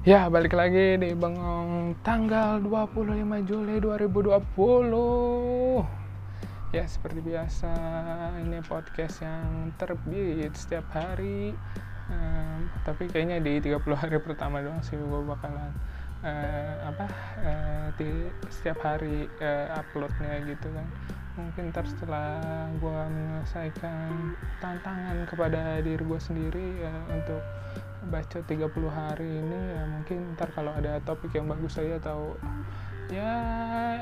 Ya, 0.00 0.32
balik 0.32 0.56
lagi 0.56 0.96
di 0.96 1.12
Bengong 1.12 1.92
tanggal 2.00 2.56
25 2.64 3.20
Juli 3.44 3.76
2020. 3.84 4.32
Ya, 6.72 6.88
seperti 6.88 7.20
biasa, 7.20 7.68
ini 8.40 8.64
podcast 8.64 9.20
yang 9.20 9.76
terbit 9.76 10.56
setiap 10.56 10.88
hari. 10.96 11.52
Um, 12.08 12.72
tapi 12.80 13.12
kayaknya 13.12 13.44
di 13.44 13.60
30 13.60 13.76
hari 13.92 14.16
pertama 14.24 14.64
doang 14.64 14.80
sih 14.80 14.96
gue 14.96 15.20
bakalan 15.20 15.68
uh, 16.24 16.74
apa 16.88 17.06
uh, 17.44 17.86
di 18.00 18.08
setiap 18.48 18.80
hari 18.80 19.28
uh, 19.44 19.84
uploadnya 19.84 20.40
gitu 20.48 20.72
kan 20.72 20.88
mungkin 21.36 21.70
ntar 21.70 21.86
setelah 21.86 22.40
gue 22.82 23.00
menyelesaikan 23.14 24.34
tantangan 24.64 25.28
kepada 25.28 25.84
diri 25.84 26.00
gue 26.00 26.20
sendiri 26.20 26.88
ya, 26.88 26.94
untuk 27.12 27.44
baca 28.08 28.38
30 28.40 28.70
hari 28.88 29.28
ini 29.28 29.60
ya 29.76 29.82
mungkin 29.84 30.32
ntar 30.32 30.48
kalau 30.56 30.72
ada 30.72 30.96
topik 31.04 31.36
yang 31.36 31.44
bagus 31.50 31.76
saya 31.76 32.00
atau 32.00 32.40
ya 33.12 33.32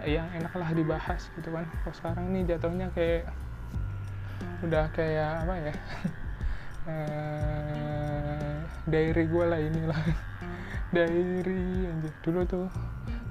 yang 0.04 0.28
enaklah 0.36 0.70
dibahas 0.70 1.32
gitu 1.34 1.50
kan. 1.50 1.66
Kalau 1.82 1.94
sekarang 1.96 2.24
ini 2.30 2.46
jatuhnya 2.46 2.86
kayak 2.94 3.26
udah 4.62 4.90
kayak 4.94 5.46
apa 5.46 5.54
ya 5.54 5.74
eh, 6.92 8.56
diary 8.86 9.24
gue 9.26 9.44
lah 9.46 9.60
inilah. 9.60 10.02
Diary 10.94 11.84
anjir. 11.84 12.12
Dulu 12.24 12.40
tuh 12.48 12.66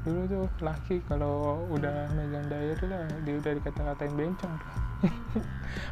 dulu 0.07 0.23
tuh 0.29 0.45
laki 0.63 1.03
kalau 1.03 1.67
udah 1.67 2.07
megang 2.15 2.47
diary 2.47 2.85
lah 2.87 3.03
dia 3.27 3.35
udah 3.43 3.51
dikata-katain 3.59 4.13
bencong 4.15 4.55
tuh 4.55 4.86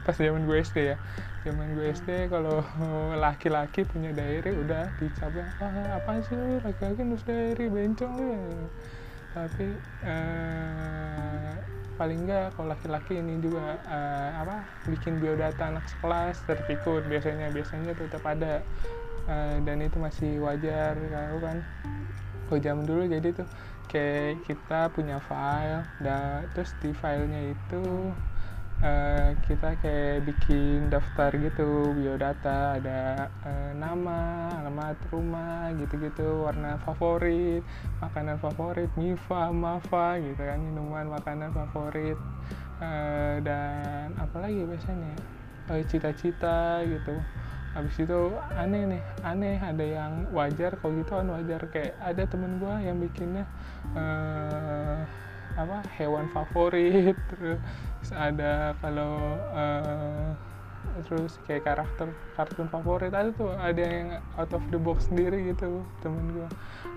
pas 0.06 0.16
zaman 0.18 0.46
gue 0.46 0.58
SD 0.62 0.78
ya. 0.94 0.98
Zaman 1.46 1.78
gue 1.78 1.94
SD 1.94 2.30
kalau 2.34 2.66
laki-laki 3.16 3.86
punya 3.86 4.10
diary 4.12 4.58
udah 4.58 4.90
dicapnya 4.98 5.54
ah 5.62 6.02
apa 6.02 6.22
sih 6.26 6.62
laki-laki 6.62 7.02
nulis 7.06 7.26
diary 7.26 7.70
bencong 7.70 8.14
ya. 8.18 8.42
Tapi 9.36 9.68
eh, 10.04 11.54
paling 11.96 12.28
enggak 12.28 12.56
kalau 12.56 12.76
laki-laki 12.76 13.24
ini 13.24 13.40
juga 13.40 13.80
uh, 13.88 14.32
apa 14.44 14.68
bikin 14.92 15.20
biodata 15.20 15.72
anak 15.72 15.88
sekelas 15.88 16.44
terikut. 16.44 17.08
Biasanya 17.08 17.50
biasanya 17.52 17.96
tetap 17.96 18.24
ada. 18.28 18.62
Uh, 19.26 19.58
dan 19.66 19.82
itu 19.82 19.98
masih 19.98 20.38
wajar 20.44 20.94
kalau 21.10 21.40
kan? 21.42 21.58
Kalau 22.46 22.62
zaman 22.62 22.86
dulu 22.86 23.10
jadi 23.10 23.34
tuh 23.34 23.48
kayak 23.90 24.46
kita 24.46 24.94
punya 24.94 25.18
file 25.18 25.82
dan 25.98 26.46
terus 26.54 26.78
di 26.78 26.94
filenya 26.94 27.58
itu 27.58 28.14
uh, 28.84 29.32
kita 29.48 29.78
kayak 29.80 30.26
bikin 30.28 30.92
daftar 30.92 31.32
gitu 31.38 31.94
biodata 31.96 32.80
ada 32.82 33.30
uh, 33.46 33.72
nama 33.78 34.50
alamat 34.60 34.98
rumah 35.14 35.72
gitu-gitu 35.80 36.44
warna 36.44 36.76
favorit 36.84 37.64
makanan 38.04 38.36
favorit 38.42 38.92
mifa 39.00 39.54
mafa 39.54 40.20
gitu 40.20 40.42
kan 40.42 40.60
minuman 40.60 41.08
makanan 41.08 41.52
favorit. 41.54 42.18
Uh, 42.76 43.40
dan 43.40 44.12
apalagi 44.20 44.68
biasanya? 44.68 45.16
Cita-cita 45.88 46.84
uh, 46.84 46.88
gitu. 46.88 47.16
Habis 47.76 48.08
itu 48.08 48.20
aneh 48.56 48.84
nih 48.88 49.04
aneh 49.24 49.60
ada 49.60 49.84
yang 49.84 50.28
wajar 50.32 50.76
kalau 50.80 50.96
gitu 51.00 51.12
kan 51.16 51.28
wajar. 51.28 51.62
Kayak 51.72 51.96
ada 52.00 52.24
temen 52.28 52.60
gue 52.60 52.76
yang 52.84 52.98
bikinnya 53.00 53.44
uh, 53.96 55.04
apa 55.56 55.84
hewan 55.96 56.28
favorit 56.32 57.16
terus 57.32 57.60
ada 58.12 58.76
kalau 58.84 59.40
uh, 59.56 60.36
terus 61.04 61.42
kayak 61.44 61.66
karakter 61.66 62.08
kartun 62.38 62.70
favorit 62.70 63.12
ada 63.12 63.34
tuh 63.36 63.52
ada 63.58 63.82
yang 63.82 64.22
out 64.38 64.52
of 64.56 64.64
the 64.72 64.80
box 64.80 65.10
sendiri 65.12 65.52
gitu 65.52 65.84
temen 66.00 66.32
gue 66.32 66.48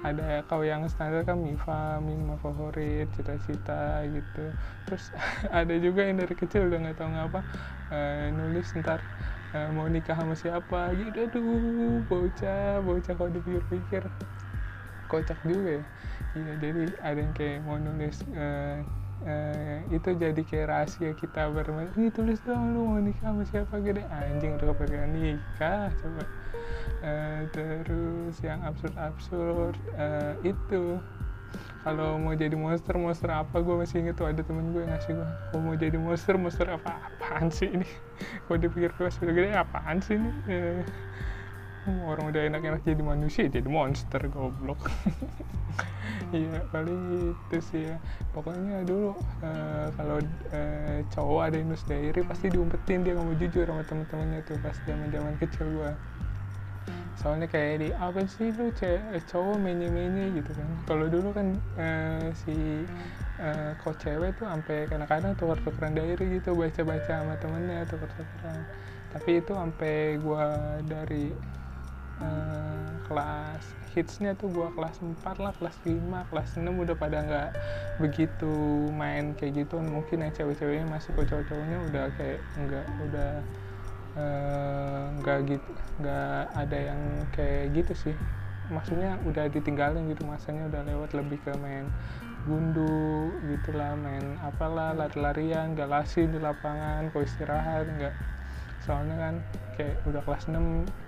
ada 0.07 0.47
kau 0.47 0.63
yang 0.63 0.87
standar 0.87 1.27
kan 1.27 1.41
Mifa 1.41 1.99
Mima 1.99 2.39
favorit 2.39 3.11
cita-cita 3.19 4.07
gitu. 4.07 4.55
Terus 4.87 5.11
ada 5.51 5.75
juga 5.75 6.07
yang 6.07 6.23
dari 6.23 6.35
kecil 6.39 6.71
udah 6.71 6.79
nggak 6.87 6.99
tahu 7.03 7.11
ngapa 7.11 7.41
uh, 7.91 8.31
nulis 8.31 8.71
ntar 8.79 9.03
uh, 9.55 9.69
mau 9.75 9.91
nikah 9.91 10.15
sama 10.15 10.39
siapa 10.39 10.95
gitu 10.95 11.27
aduh 11.27 12.03
bocah 12.07 12.79
bocah 12.85 13.15
kalau 13.19 13.31
dipikir-pikir 13.35 14.07
kocak 15.09 15.39
juga 15.43 15.81
ya. 15.81 15.85
Iya 16.37 16.53
jadi 16.61 16.81
ada 17.01 17.19
yang 17.19 17.35
kayak 17.35 17.65
mau 17.65 17.81
nulis 17.81 18.21
uh, 18.37 18.85
uh, 19.25 19.79
itu 19.91 20.15
jadi 20.15 20.43
kayak 20.45 20.67
rahasia 20.69 21.11
kita 21.17 21.51
bermain 21.51 21.91
ini 21.97 22.13
tulis 22.13 22.39
dong 22.45 22.77
lu 22.77 22.85
mau 22.85 23.01
nikah 23.01 23.33
sama 23.33 23.43
siapa? 23.49 23.81
Gede 23.81 24.05
anjing 24.13 24.61
udah 24.61 24.77
kepikiran 24.77 25.11
nikah 25.17 25.91
coba. 25.99 26.25
Uh, 26.99 27.41
terus 27.55 28.37
yang 28.43 28.61
absurd 28.67 28.95
absurd 28.99 29.75
uh, 29.97 30.35
itu 30.45 31.01
kalau 31.87 32.21
mau 32.21 32.37
jadi 32.37 32.53
monster 32.53 33.01
monster 33.01 33.33
apa? 33.33 33.65
Gue 33.65 33.81
masih 33.81 34.05
inget 34.05 34.21
tuh 34.21 34.29
ada 34.29 34.45
temen 34.45 34.77
gue 34.77 34.85
yang 34.85 34.93
ngasih 34.93 35.17
gue 35.17 35.29
kalau 35.49 35.63
mau 35.65 35.77
jadi 35.79 35.97
monster 35.97 36.35
monster 36.37 36.69
apa 36.69 37.01
apaan 37.09 37.49
sih 37.49 37.73
ini? 37.73 37.89
Kalau 38.45 38.59
dipikir 38.61 38.91
gue 38.99 39.09
sudah 39.09 39.33
gede 39.33 39.55
apaan 39.57 40.03
sih 40.03 40.19
ini 40.19 40.85
orang 41.87 42.35
udah 42.35 42.43
enak-enak 42.51 42.83
jadi 42.85 43.03
manusia 43.03 43.45
jadi 43.49 43.69
monster 43.69 44.23
goblok. 44.29 44.81
Iya 46.29 46.61
paling 46.69 47.33
itu 47.33 47.59
sih 47.73 47.89
ya. 47.89 47.97
Pokoknya 48.37 48.85
dulu 48.85 49.17
uh, 49.41 49.89
kalau 49.97 50.21
uh, 50.53 50.99
cowok 51.09 51.41
ada 51.49 51.57
yang 51.57 51.73
nulis 51.73 51.85
diary 51.89 52.21
pasti 52.21 52.53
diumpetin 52.53 53.01
dia 53.01 53.17
nggak 53.17 53.25
mau 53.25 53.37
jujur 53.41 53.65
sama 53.65 53.83
temen-temennya 53.89 54.41
tuh 54.45 54.61
pas 54.61 54.77
zaman 54.85 55.09
zaman 55.09 55.35
kecil 55.41 55.65
gua. 55.73 55.97
Soalnya 57.17 57.49
kayak 57.49 57.81
di 57.81 57.89
apa 57.97 58.29
sih 58.29 58.53
lu 58.53 58.69
cewek 58.77 59.25
cowok 59.25 59.57
menye-menye 59.57 60.37
gitu 60.37 60.53
kan. 60.53 60.69
Kalau 60.85 61.07
dulu 61.09 61.33
kan 61.33 61.57
uh, 61.81 62.29
si 62.45 62.85
uh, 63.41 63.73
kok 63.81 63.97
cewek 63.97 64.37
tuh 64.37 64.45
sampai 64.53 64.85
kadang-kadang 64.85 65.33
tuker-tukeran 65.33 65.97
diary 65.97 66.45
gitu 66.45 66.53
baca-baca 66.53 67.25
sama 67.25 67.41
temennya 67.41 67.89
tuker-tukeran 67.89 68.69
tapi 69.09 69.41
itu 69.41 69.53
sampai 69.57 70.21
gua 70.21 70.77
dari 70.85 71.33
uh, 72.23 72.89
kelas 73.09 73.65
hitsnya 73.97 74.37
tuh 74.37 74.53
gua 74.53 74.69
kelas 74.77 75.01
4 75.01 75.25
lah 75.43 75.53
kelas 75.57 75.77
5 75.83 76.31
kelas 76.31 76.49
6 76.61 76.69
udah 76.69 76.97
pada 76.97 77.19
nggak 77.25 77.51
begitu 77.99 78.53
main 78.95 79.33
kayak 79.35 79.65
gitu 79.67 79.81
mungkin 79.81 80.23
yang 80.23 80.33
cewek-ceweknya 80.37 80.87
masih 80.87 81.17
kok 81.17 81.27
cowok-cowoknya 81.27 81.79
udah 81.91 82.05
kayak 82.15 82.41
nggak 82.61 82.87
udah 83.09 83.31
nggak 85.19 85.39
uh, 85.39 85.49
gitu 85.49 85.71
nggak 86.03 86.43
ada 86.55 86.79
yang 86.79 87.01
kayak 87.35 87.65
gitu 87.75 87.93
sih. 87.97 88.17
Maksudnya 88.69 89.17
udah 89.25 89.49
ditinggalin 89.49 90.13
gitu 90.13 90.29
masanya 90.29 90.69
udah 90.69 90.83
lewat 90.85 91.17
lebih 91.17 91.41
ke 91.41 91.57
main 91.57 91.89
gundu 92.49 93.29
gitulah 93.45 93.93
main 93.99 94.39
apalah 94.41 94.97
lari-larian 94.97 95.77
galasin 95.77 96.33
di 96.33 96.41
lapangan 96.41 97.11
kok 97.13 97.27
istirahat 97.27 97.85
nggak 97.85 98.15
soalnya 98.89 99.17
kan 99.21 99.35
kayak 99.77 100.01
udah 100.09 100.25
kelas 100.25 100.49
6 100.49 100.57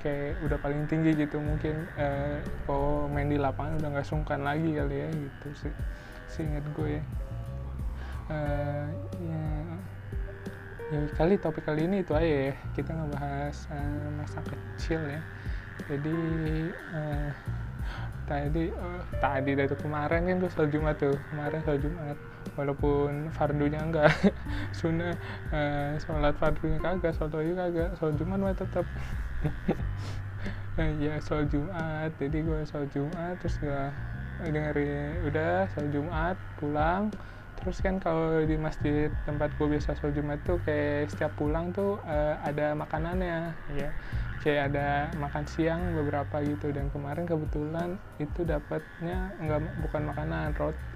kayak 0.04 0.36
udah 0.44 0.58
paling 0.60 0.84
tinggi 0.84 1.16
gitu 1.16 1.40
mungkin. 1.40 1.88
Eh, 1.96 2.44
kalau 2.68 3.08
main 3.08 3.32
di 3.32 3.40
lapangan 3.40 3.80
udah 3.80 3.88
nggak 3.96 4.04
sungkan 4.04 4.44
lagi 4.44 4.76
kali 4.76 4.96
ya 5.00 5.08
gitu 5.08 5.48
sih 5.56 5.74
seingat 6.28 6.62
gue. 6.76 7.00
Ya 7.00 7.02
eh, 8.36 8.86
ya 9.24 9.44
ya 10.90 11.00
kali 11.16 11.40
topik 11.40 11.64
kali 11.64 11.88
ini 11.88 12.04
itu 12.04 12.12
aja 12.12 12.52
ya. 12.52 12.54
Kita 12.76 12.92
ngebahas 12.92 13.56
uh, 13.72 14.08
masa 14.20 14.44
kecil 14.44 15.00
ya. 15.00 15.22
Jadi 15.88 16.18
uh, 16.92 17.30
tadi 18.28 18.68
uh, 18.68 19.02
tadi 19.24 19.50
dari 19.56 19.74
kemarin 19.74 20.28
kan 20.28 20.36
tuh 20.44 20.50
soal 20.52 20.68
Jumat 20.68 21.00
tuh. 21.00 21.16
Kemarin 21.32 21.58
soal 21.64 21.80
Jumat 21.80 22.18
walaupun 22.58 23.30
fardunya 23.32 23.80
enggak 23.80 24.10
sunnah 24.78 25.14
uh, 25.54 25.96
sholat 26.02 26.34
fardunya 26.36 26.78
kagak 26.82 27.12
sholat 27.16 27.32
wajib 27.36 27.54
kagak 27.56 27.90
sholat 27.96 28.14
Jumat 28.18 28.38
mah 28.40 28.56
tetap 28.56 28.86
uh, 30.76 30.92
ya 31.04 31.16
sholat 31.22 31.46
Jumat. 31.52 32.10
Jadi 32.16 32.38
gue 32.44 32.60
sholat 32.66 32.88
Jumat 32.92 33.34
terus 33.40 33.56
gue 33.60 33.82
dengerin 34.44 35.24
udah 35.28 35.68
sholat 35.72 35.90
Jumat 35.92 36.36
pulang. 36.60 37.12
Terus 37.60 37.76
kan 37.84 38.00
kalau 38.00 38.40
di 38.40 38.56
masjid 38.56 39.12
tempat 39.28 39.52
gue 39.60 39.68
biasa 39.68 39.92
sholat 40.00 40.16
Jumat 40.16 40.40
tuh 40.48 40.56
kayak 40.64 41.12
setiap 41.12 41.32
pulang 41.36 41.72
tuh 41.76 42.00
uh, 42.08 42.40
ada 42.44 42.72
makanannya. 42.72 43.52
Ya 43.76 43.90
kayak 44.40 44.72
ada 44.72 45.12
makan 45.20 45.44
siang 45.44 45.80
beberapa 45.92 46.40
gitu. 46.40 46.72
Dan 46.72 46.88
kemarin 46.88 47.28
kebetulan 47.28 48.00
itu 48.16 48.44
dapatnya 48.48 49.36
enggak 49.40 49.60
bukan 49.84 50.02
makanan 50.08 50.56
roti 50.56 50.90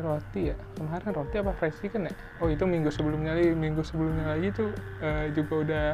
roti 0.00 0.50
ya? 0.50 0.56
Kemarin 0.74 1.10
roti 1.14 1.36
apa 1.38 1.52
fried 1.54 1.74
chicken 1.78 2.10
ya? 2.10 2.12
Oh 2.42 2.50
itu 2.50 2.66
minggu 2.66 2.90
sebelumnya 2.90 3.34
lagi 3.38 3.54
minggu 3.54 3.82
sebelumnya 3.86 4.34
lagi 4.34 4.50
tuh 4.50 4.70
uh, 5.02 5.26
juga 5.30 5.54
udah 5.62 5.86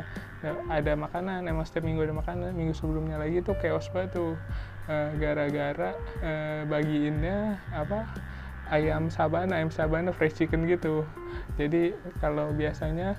ada 0.73 0.93
makanan 0.97 1.44
emang 1.44 1.69
setiap 1.69 1.85
minggu 1.85 2.08
ada 2.08 2.17
makanan 2.17 2.56
minggu 2.56 2.73
sebelumnya 2.73 3.20
lagi 3.20 3.44
tuh 3.44 3.56
chaos 3.61 3.88
banget 3.93 4.17
tuh. 4.17 4.35
Uh, 4.91 5.12
gara-gara 5.23 5.94
uh, 6.19 6.67
bagiinnya 6.67 7.62
apa 7.70 8.11
ayam 8.75 9.06
sabana 9.06 9.62
ayam 9.62 9.70
sabana 9.70 10.11
fresh 10.11 10.35
chicken 10.35 10.67
gitu. 10.67 11.06
Jadi 11.55 11.94
kalau 12.19 12.50
biasanya 12.50 13.14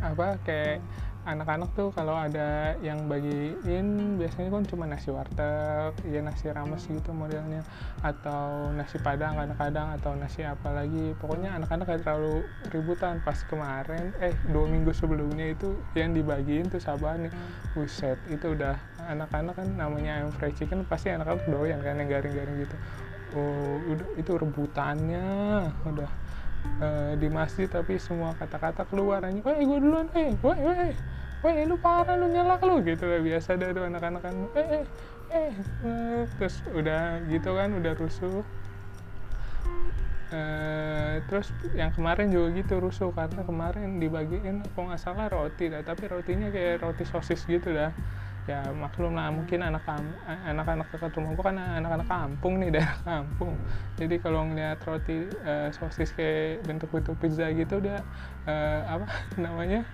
apa 0.00 0.40
kayak 0.48 0.80
anak-anak 1.22 1.70
tuh 1.78 1.94
kalau 1.94 2.18
ada 2.18 2.74
yang 2.82 3.06
bagiin 3.06 4.18
biasanya 4.18 4.50
kan 4.50 4.66
cuma 4.66 4.84
nasi 4.90 5.14
warteg 5.14 5.94
ya 6.02 6.18
nasi 6.18 6.50
rames 6.50 6.82
gitu 6.90 7.14
modelnya 7.14 7.62
atau 8.02 8.74
nasi 8.74 8.98
padang 8.98 9.38
kadang-kadang 9.38 9.94
atau 9.94 10.18
nasi 10.18 10.42
apa 10.42 10.74
lagi. 10.74 11.14
Pokoknya 11.22 11.54
anak-anak 11.62 11.86
kayak 11.86 12.02
terlalu 12.02 12.42
ributan. 12.74 13.22
Pas 13.22 13.38
kemarin 13.46 14.10
eh 14.18 14.34
dua 14.50 14.66
minggu 14.66 14.90
sebelumnya 14.90 15.54
itu 15.54 15.78
yang 15.94 16.10
dibagiin 16.10 16.66
tuh 16.66 16.82
sabar 16.82 17.14
nih. 17.18 17.30
Buset 17.72 18.18
itu 18.26 18.58
udah 18.58 18.74
anak-anak 19.06 19.54
kan 19.54 19.68
namanya 19.78 20.22
ayam 20.22 20.30
fried 20.34 20.58
chicken 20.58 20.82
pasti 20.86 21.14
anak-anak 21.14 21.46
doyan 21.46 21.78
kan 21.78 22.02
yang 22.02 22.10
garing-garing 22.10 22.66
gitu. 22.66 22.76
Oh 23.38 23.78
udah 23.88 24.08
itu 24.18 24.32
rebutannya 24.36 25.24
udah 25.86 26.10
uh, 26.82 27.12
di 27.18 27.28
masjid 27.28 27.66
tapi 27.70 27.98
semua 27.98 28.34
kata-kata 28.38 28.86
keluar 28.88 29.22
aja 29.22 29.40
weh 29.42 29.60
gue 29.62 29.78
duluan 29.78 30.08
eh 30.14 30.34
weh 30.40 30.58
weh 30.58 30.92
weh 31.42 31.54
lu 31.66 31.76
parah 31.78 32.14
lu 32.14 32.30
nyelak 32.30 32.62
lu 32.62 32.80
gitu 32.86 33.04
lah 33.06 33.18
biasa 33.18 33.58
dari 33.58 33.74
anak-anak 33.74 34.22
kan 34.22 34.36
eh 34.54 34.86
eh 35.32 35.52
eh 35.82 36.22
terus 36.38 36.60
udah 36.70 37.24
gitu 37.26 37.56
kan 37.56 37.72
udah 37.72 37.92
rusuh. 37.96 38.44
Uh, 40.32 41.20
terus 41.28 41.52
yang 41.76 41.92
kemarin 41.92 42.32
juga 42.32 42.56
gitu 42.56 42.80
rusuh. 42.80 43.12
Karena 43.12 43.44
kemarin 43.44 44.00
dibagiin 44.00 44.64
kok 44.64 44.80
nggak 44.80 45.00
salah 45.00 45.28
roti 45.28 45.68
dah. 45.68 45.84
Tapi 45.84 46.08
rotinya 46.08 46.48
kayak 46.48 46.80
roti 46.84 47.04
sosis 47.04 47.44
gitu 47.44 47.72
dah 47.72 47.92
ya 48.42 48.66
maklum 48.74 49.14
lah 49.14 49.30
mungkin 49.30 49.62
anak 49.62 49.86
anak-anak 50.26 50.90
dekat 50.90 51.14
rumah 51.14 51.30
gua 51.38 51.44
kan 51.54 51.56
anak-anak 51.62 52.08
kampung 52.10 52.58
nih 52.58 52.68
daerah 52.74 52.98
kampung. 53.06 53.54
Jadi 53.94 54.14
kalau 54.18 54.50
ngeliat 54.50 54.82
roti 54.82 55.30
uh, 55.46 55.70
sosis 55.70 56.10
kayak 56.10 56.66
bentuk-bentuk 56.66 57.14
pizza 57.22 57.46
gitu 57.54 57.78
udah 57.78 58.02
uh, 58.50 58.80
apa 58.98 59.06
namanya 59.44 59.86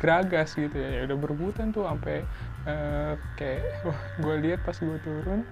geragas 0.00 0.56
gitu 0.56 0.72
ya, 0.72 0.88
ya 0.96 1.00
udah 1.04 1.16
berebutan 1.20 1.76
tuh 1.76 1.84
sampai 1.84 2.24
uh, 2.64 3.20
kayak 3.36 3.68
gue 4.24 4.34
lihat 4.48 4.64
pas 4.64 4.76
gue 4.76 4.98
turun 5.04 5.44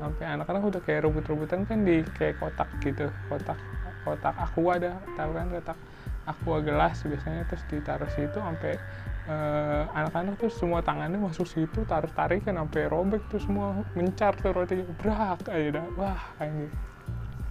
sampai 0.00 0.24
anak-anak 0.26 0.62
udah 0.64 0.82
kayak 0.82 1.06
rebut-rebutan 1.06 1.68
kan 1.68 1.84
di 1.84 2.02
kayak 2.16 2.40
kotak 2.40 2.66
gitu 2.82 3.12
kotak 3.30 3.60
kotak 4.02 4.34
aqua 4.36 4.76
ada 4.76 4.98
tahu 5.14 5.30
kan 5.36 5.46
kotak 5.52 5.78
aqua 6.24 6.56
gelas 6.64 6.96
biasanya 7.04 7.44
terus 7.46 7.64
ditaruh 7.68 8.08
situ 8.12 8.36
sampai 8.40 8.80
uh, 9.28 9.84
anak-anak 9.92 10.40
tuh 10.40 10.50
semua 10.52 10.80
tangannya 10.80 11.16
masuk 11.20 11.48
situ 11.48 11.84
tarik 11.88 12.12
tarikan 12.12 12.56
sampai 12.56 12.88
robek 12.88 13.22
tuh 13.28 13.40
semua 13.40 13.84
mencar 13.96 14.36
tuh 14.38 14.52
roti 14.52 14.84
berak 15.00 15.44
aja 15.48 15.80
dah. 15.80 15.86
Wah 15.96 16.22
ini 16.44 16.68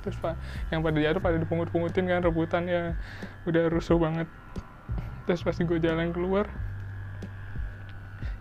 terus 0.04 0.20
pak 0.20 0.36
yang 0.68 0.84
pada 0.84 1.00
jatuh 1.00 1.24
pada 1.24 1.38
dipungut-pungutin 1.40 2.06
kan 2.10 2.22
rebutan 2.22 2.68
ya. 2.68 2.94
Udah 3.48 3.72
rusuh 3.72 3.98
banget. 3.98 4.28
Terus 5.24 5.42
pasti 5.42 5.64
gue 5.64 5.80
jalan 5.80 6.12
keluar 6.12 6.52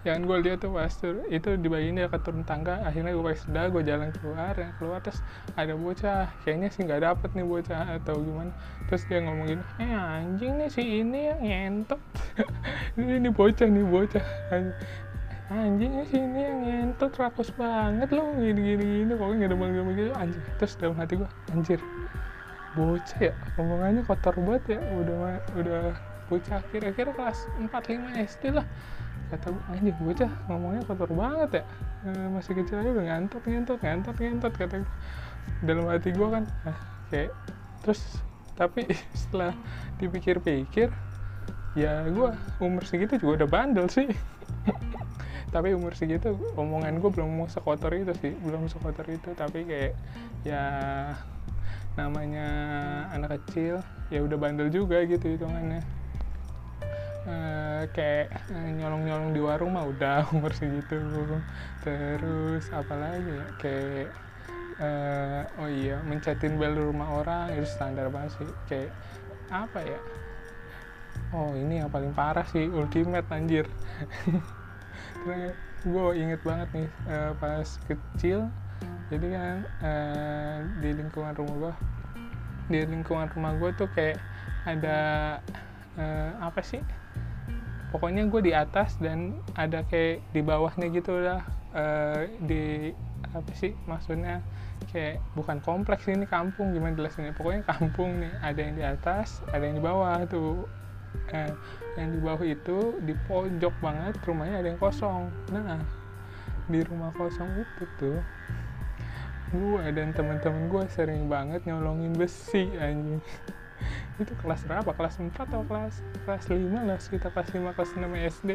yang 0.02 0.26
gue 0.26 0.38
lihat 0.42 0.66
tuh 0.66 0.74
pas 0.74 0.90
itu 1.30 1.50
dibagiin 1.62 1.94
ke 1.94 2.18
turun 2.26 2.42
tangga 2.42 2.82
akhirnya 2.82 3.14
gue 3.14 3.22
pakai 3.22 3.38
sendal 3.38 3.70
gue 3.70 3.82
jalan 3.86 4.10
keluar 4.18 4.50
ya 4.58 4.74
keluar 4.74 4.98
terus 4.98 5.22
ada 5.54 5.78
bocah 5.78 6.26
kayaknya 6.42 6.68
sih 6.74 6.82
nggak 6.82 7.06
dapet 7.06 7.30
nih 7.38 7.46
bocah 7.46 8.02
atau 8.02 8.18
gimana. 8.18 8.50
Terus 8.90 9.02
dia 9.06 9.22
ngomong 9.22 9.46
gini 9.46 9.62
eh 9.78 9.94
anjing 9.94 10.52
nih 10.58 10.68
si 10.74 10.82
ini 10.82 11.20
yang 11.30 11.40
ngentot. 11.42 12.00
Ini, 12.98 13.30
bocah 13.32 13.66
nih 13.70 13.84
bocah. 13.86 14.26
Anjing 15.52 15.92
si 16.08 16.16
ini 16.18 16.40
yang 16.44 16.58
ngentot 16.64 17.12
rakus 17.16 17.54
banget 17.54 18.10
loh 18.10 18.26
gini 18.36 18.60
gini 18.74 18.84
gini. 19.06 19.12
Pokoknya 19.14 19.46
nggak 19.46 19.50
ada 19.54 19.56
ngomong 19.56 19.94
gitu. 19.94 20.12
Anjing 20.18 20.42
terus 20.58 20.74
dalam 20.82 20.98
hati 20.98 21.14
gue 21.14 21.30
anjir 21.54 21.80
bocah 22.72 23.20
ya 23.20 23.34
omongannya 23.54 24.02
kotor 24.02 24.34
banget 24.34 24.76
ya. 24.76 24.78
Udah 24.98 25.38
udah 25.54 25.82
bocah 26.26 26.60
kira-kira 26.72 27.12
kelas 27.12 27.38
4 27.60 27.70
5 27.70 28.28
SD 28.28 28.56
lah 28.56 28.66
kata 29.32 29.48
gue 29.48 29.62
anjing 29.72 29.96
bocah 29.96 30.32
ngomongnya 30.52 30.82
kotor 30.84 31.10
banget 31.16 31.50
ya. 31.60 31.64
E, 32.04 32.08
masih 32.28 32.52
kecil 32.52 32.84
aja 32.84 32.90
udah 32.92 33.04
ngantuk 33.08 33.42
ngantuk 33.48 33.80
ngantuk 33.80 34.16
ngantuk 34.20 34.52
kata 34.60 34.84
gue 34.84 34.92
dalam 35.64 35.88
hati 35.88 36.12
gue 36.12 36.28
kan 36.28 36.44
ah, 36.68 36.78
kayak 37.08 37.32
terus 37.80 38.20
tapi 38.52 38.84
setelah 39.20 39.56
dipikir-pikir 39.96 40.92
ya 41.72 42.04
gue 42.04 42.28
umur 42.60 42.84
segitu 42.84 43.16
juga 43.16 43.44
udah 43.44 43.48
bandel 43.48 43.88
sih. 43.88 44.08
Tapi 45.52 45.76
umur 45.76 45.92
segitu 45.92 46.32
omongan 46.56 46.96
gue 46.96 47.10
belum 47.12 47.28
mau 47.28 47.48
sekotor 47.48 47.92
itu 47.92 48.12
sih 48.20 48.32
belum 48.40 48.68
sekotor 48.68 49.04
itu. 49.08 49.32
Tapi 49.36 49.64
kayak 49.68 49.92
ya 50.44 50.64
namanya 51.96 52.48
anak 53.12 53.36
kecil 53.40 53.84
ya 54.08 54.24
udah 54.24 54.36
bandel 54.40 54.72
juga 54.72 55.04
gitu 55.04 55.36
hitungannya 55.36 55.84
uh, 57.26 57.82
kayak 57.90 58.30
uh, 58.50 58.68
nyolong-nyolong 58.78 59.30
di 59.34 59.40
warung 59.40 59.74
mah 59.74 59.86
udah 59.86 60.26
umur 60.34 60.52
segitu 60.54 60.98
terus 61.82 62.70
apalagi 62.70 63.30
ya? 63.30 63.46
Kayak 63.58 64.10
uh, 64.80 65.62
oh 65.62 65.68
iya 65.68 66.00
mencetin 66.02 66.56
bel 66.56 66.74
rumah 66.74 67.22
orang 67.22 67.52
itu 67.54 67.66
standar 67.66 68.08
banget 68.08 68.38
sih. 68.38 68.50
Kayak 68.66 68.90
apa 69.52 69.80
ya? 69.82 70.00
Oh 71.32 71.56
ini 71.56 71.80
yang 71.80 71.90
paling 71.92 72.12
parah 72.12 72.44
sih 72.48 72.68
ultimate 72.68 73.28
anjir. 73.32 73.64
Gue 75.82 76.14
inget 76.14 76.38
banget 76.46 76.68
nih 76.78 76.88
uh, 77.10 77.34
pas 77.42 77.66
kecil 77.90 78.46
jadi 79.12 79.28
kan 79.36 79.56
uh, 79.84 80.58
di 80.80 80.90
lingkungan 80.96 81.36
rumah 81.36 81.56
gue 81.60 81.74
di 82.72 82.80
lingkungan 82.88 83.28
rumah 83.36 83.52
gue 83.60 83.70
tuh 83.76 83.88
kayak 83.92 84.16
ada 84.64 84.98
uh, 86.00 86.32
apa 86.40 86.64
sih 86.64 86.80
pokoknya 87.92 88.24
gue 88.32 88.40
di 88.40 88.52
atas 88.56 88.96
dan 88.96 89.36
ada 89.52 89.84
kayak 89.84 90.24
di 90.32 90.40
bawahnya 90.40 90.88
gitu 90.88 91.12
lah 91.20 91.44
uh, 91.76 92.24
di 92.42 92.90
apa 93.32 93.52
sih 93.56 93.72
maksudnya 93.84 94.40
kayak 94.92 95.20
bukan 95.36 95.60
kompleks 95.60 96.08
ini 96.08 96.26
kampung 96.28 96.74
gimana 96.74 96.92
jelasinnya? 96.96 97.32
Pokoknya 97.32 97.62
kampung 97.64 98.20
nih 98.20 98.32
ada 98.42 98.60
yang 98.60 98.74
di 98.76 98.84
atas 98.84 99.40
ada 99.52 99.62
yang 99.64 99.76
di 99.78 99.84
bawah 99.84 100.24
tuh. 100.26 100.64
Uh, 101.28 101.52
yang 102.00 102.08
di 102.08 102.20
bawah 102.24 102.40
itu 102.40 102.96
di 103.04 103.12
pojok 103.28 103.74
banget 103.84 104.16
rumahnya 104.24 104.64
ada 104.64 104.68
yang 104.72 104.80
kosong. 104.80 105.28
Nah 105.52 105.80
di 106.72 106.80
rumah 106.88 107.12
kosong 107.12 107.52
itu 107.60 107.84
tuh 108.00 108.18
gue 109.52 109.84
dan 109.92 110.16
teman-teman 110.16 110.72
gue 110.72 110.84
sering 110.88 111.28
banget 111.28 111.60
nyolongin 111.68 112.16
besi 112.16 112.72
anjing 112.80 113.20
itu 114.20 114.32
kelas 114.40 114.64
berapa? 114.68 114.90
Kelas 114.92 115.14
4 115.16 115.32
atau 115.32 115.62
kelas 115.64 115.94
kelas 116.28 116.44
5 116.48 116.88
lah 116.88 116.98
sekitar 117.00 117.30
kelas 117.32 117.50
5 117.54 117.76
kelas 117.76 117.90
6 117.96 118.04
SD 118.40 118.50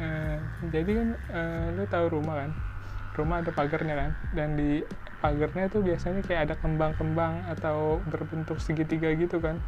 uh, 0.00 0.38
jadi 0.72 0.90
kan 0.96 1.08
uh, 1.32 1.66
lu 1.76 1.84
tahu 1.88 2.06
rumah 2.20 2.46
kan? 2.46 2.50
Rumah 3.18 3.36
ada 3.42 3.50
pagarnya 3.50 3.94
kan? 3.98 4.10
Dan 4.32 4.54
di 4.54 4.80
pagarnya 5.18 5.66
tuh 5.66 5.82
biasanya 5.82 6.22
kayak 6.22 6.40
ada 6.50 6.54
kembang-kembang 6.62 7.42
atau 7.50 7.98
berbentuk 8.06 8.62
segitiga 8.62 9.10
gitu 9.18 9.42
kan? 9.42 9.58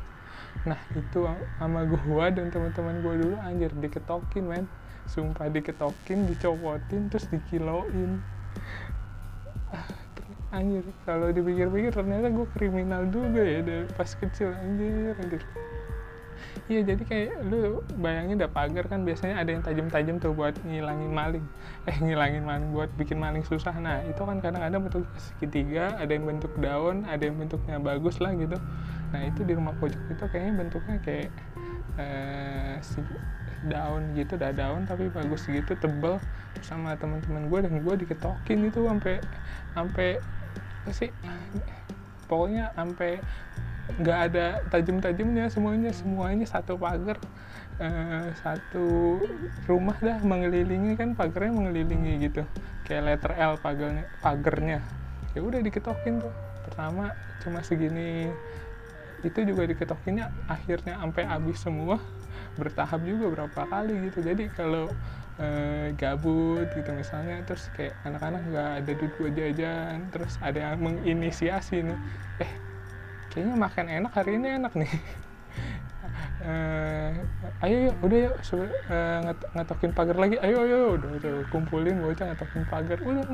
Nah 0.64 0.78
itu 0.94 1.26
sama 1.58 1.82
gua 1.86 2.30
dan 2.30 2.48
teman-teman 2.48 3.02
gua 3.02 3.14
dulu 3.18 3.36
anjir 3.42 3.74
diketokin 3.74 4.46
men. 4.46 4.66
Sumpah 5.10 5.50
diketokin 5.50 6.30
dicopotin 6.30 7.10
terus 7.10 7.26
dikiloin 7.26 8.22
anjir 10.50 10.82
kalau 11.06 11.30
dipikir-pikir 11.30 11.94
ternyata 11.94 12.26
gue 12.30 12.46
kriminal 12.58 13.06
juga 13.06 13.42
ya 13.42 13.62
dari 13.62 13.86
pas 13.94 14.10
kecil 14.10 14.50
anjir 14.50 15.14
anjir. 15.18 15.42
Iya 16.70 16.86
jadi 16.94 17.02
kayak 17.02 17.30
lu 17.50 17.82
bayangin 17.98 18.38
udah 18.38 18.50
pagar 18.50 18.86
kan 18.86 19.02
biasanya 19.02 19.42
ada 19.42 19.50
yang 19.50 19.62
tajam-tajam 19.62 20.16
tuh 20.22 20.32
buat 20.34 20.54
ngilangin 20.62 21.10
maling. 21.10 21.46
Eh 21.90 21.96
ngilangin 21.98 22.46
maling 22.46 22.70
buat 22.70 22.90
bikin 22.94 23.18
maling 23.18 23.42
susah. 23.42 23.74
Nah 23.78 24.02
itu 24.06 24.22
kan 24.22 24.38
kadang-kadang 24.38 24.86
bentuk 24.86 25.04
segitiga 25.18 25.98
ada 25.98 26.10
yang 26.10 26.26
bentuk 26.26 26.54
daun 26.62 27.02
ada 27.10 27.26
yang 27.26 27.36
bentuknya 27.38 27.82
bagus 27.82 28.22
lah 28.22 28.34
gitu. 28.38 28.54
Nah 29.10 29.20
itu 29.26 29.42
di 29.42 29.52
rumah 29.54 29.74
pojok 29.82 29.98
itu 30.14 30.24
kayaknya 30.30 30.52
bentuknya 30.62 30.96
kayak 31.02 31.30
eh, 31.98 32.74
si 32.82 33.02
daun 33.66 34.14
gitu 34.16 34.40
dah 34.40 34.54
daun 34.54 34.86
tapi 34.86 35.10
bagus 35.10 35.46
gitu 35.50 35.74
tebel. 35.74 36.22
Sama 36.62 36.94
teman-teman 36.98 37.50
gue 37.50 37.58
dan 37.66 37.74
gue 37.82 37.94
diketokin 38.06 38.70
itu 38.70 38.86
sampai 38.86 39.18
sampai 39.74 40.08
sih? 40.88 41.10
Pokoknya 42.24 42.72
sampai 42.72 43.20
nggak 44.00 44.18
ada 44.30 44.46
tajam-tajamnya 44.72 45.50
semuanya. 45.52 45.90
Semuanya 45.92 46.46
satu 46.46 46.78
pagar 46.80 47.18
uh, 47.82 48.30
satu 48.40 49.18
rumah 49.66 49.98
dah 49.98 50.22
mengelilingi 50.22 50.94
kan 50.96 51.12
pagarnya 51.12 51.52
mengelilingi 51.52 52.12
gitu. 52.30 52.42
Kayak 52.86 53.02
letter 53.06 53.32
L 53.36 53.52
pagarnya 53.60 54.04
pagarnya. 54.24 54.78
Ya 55.36 55.40
udah 55.42 55.60
diketokin 55.62 56.22
tuh. 56.22 56.34
Pertama 56.66 57.12
cuma 57.42 57.60
segini. 57.66 58.30
Itu 59.20 59.44
juga 59.44 59.68
diketokinnya 59.68 60.32
akhirnya 60.48 60.96
sampai 60.96 61.22
habis 61.28 61.58
semua. 61.60 62.00
Bertahap 62.56 63.04
juga 63.04 63.30
berapa 63.42 63.62
kali 63.68 64.10
gitu. 64.10 64.22
Jadi 64.24 64.48
kalau 64.54 64.88
uh, 65.40 65.86
gabut 66.00 66.68
gitu 66.76 66.90
misalnya 66.94 67.42
terus 67.48 67.68
kayak 67.74 67.94
anak-anak 68.06 68.42
nggak 68.50 68.70
ada 68.84 68.92
duit 68.98 69.12
buat 69.18 69.32
jajan 69.34 69.96
terus 70.12 70.36
ada 70.44 70.58
yang 70.72 70.78
menginisiasi 70.86 71.76
nih 71.88 71.98
eh 72.44 72.52
kayaknya 73.30 73.56
makan 73.56 73.86
enak 73.88 74.12
hari 74.18 74.30
ini 74.38 74.48
enak 74.60 74.72
nih. 74.76 74.90
Eh, 76.40 77.10
ayo 77.64 77.76
yuk 77.92 77.96
udah 78.00 78.18
yuk 78.28 78.36
sebe- 78.40 78.72
eh, 78.88 79.18
nget- 79.24 79.48
ngetokin 79.52 79.92
pagar 79.92 80.16
lagi. 80.16 80.36
Ayo 80.40 80.64
ayo 80.64 80.78
udah 80.96 81.10
udah 81.20 81.32
kumpulin 81.52 82.00
bocah 82.00 82.32
ngetokin 82.32 82.64
pagar. 82.64 82.98
Udah 83.04 83.24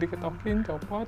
diketokin 0.00 0.66
copot 0.66 1.06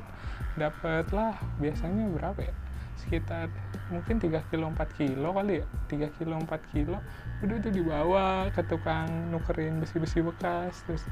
dapat 0.54 1.04
lah 1.10 1.34
biasanya 1.58 2.06
berapa 2.14 2.40
ya? 2.46 2.54
Sekitar 2.98 3.50
mungkin 3.88 4.20
3 4.20 4.50
kilo 4.52 4.68
4 4.72 4.98
kilo 4.98 5.28
kali 5.32 5.64
ya. 5.64 5.66
3 5.88 6.18
kilo 6.20 6.34
4 6.40 6.72
kilo. 6.72 6.98
Udah 7.44 7.56
tuh 7.60 7.72
dibawa 7.72 8.26
ke 8.52 8.62
tukang 8.64 9.08
nukerin 9.32 9.80
besi-besi 9.80 10.20
bekas 10.24 10.84
terus 10.84 11.04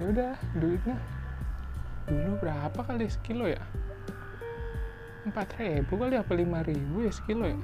ya 0.00 0.04
udah 0.10 0.32
duitnya. 0.58 0.96
Dulu 2.06 2.42
berapa 2.42 2.80
kali 2.82 3.06
sekilo 3.10 3.46
ya? 3.46 3.62
Empat 5.22 5.54
ribu 5.58 5.94
kali 5.98 6.18
apa 6.18 6.32
lima 6.34 6.66
ribu 6.66 7.06
ya 7.06 7.12
sekilo 7.14 7.46
ya? 7.46 7.58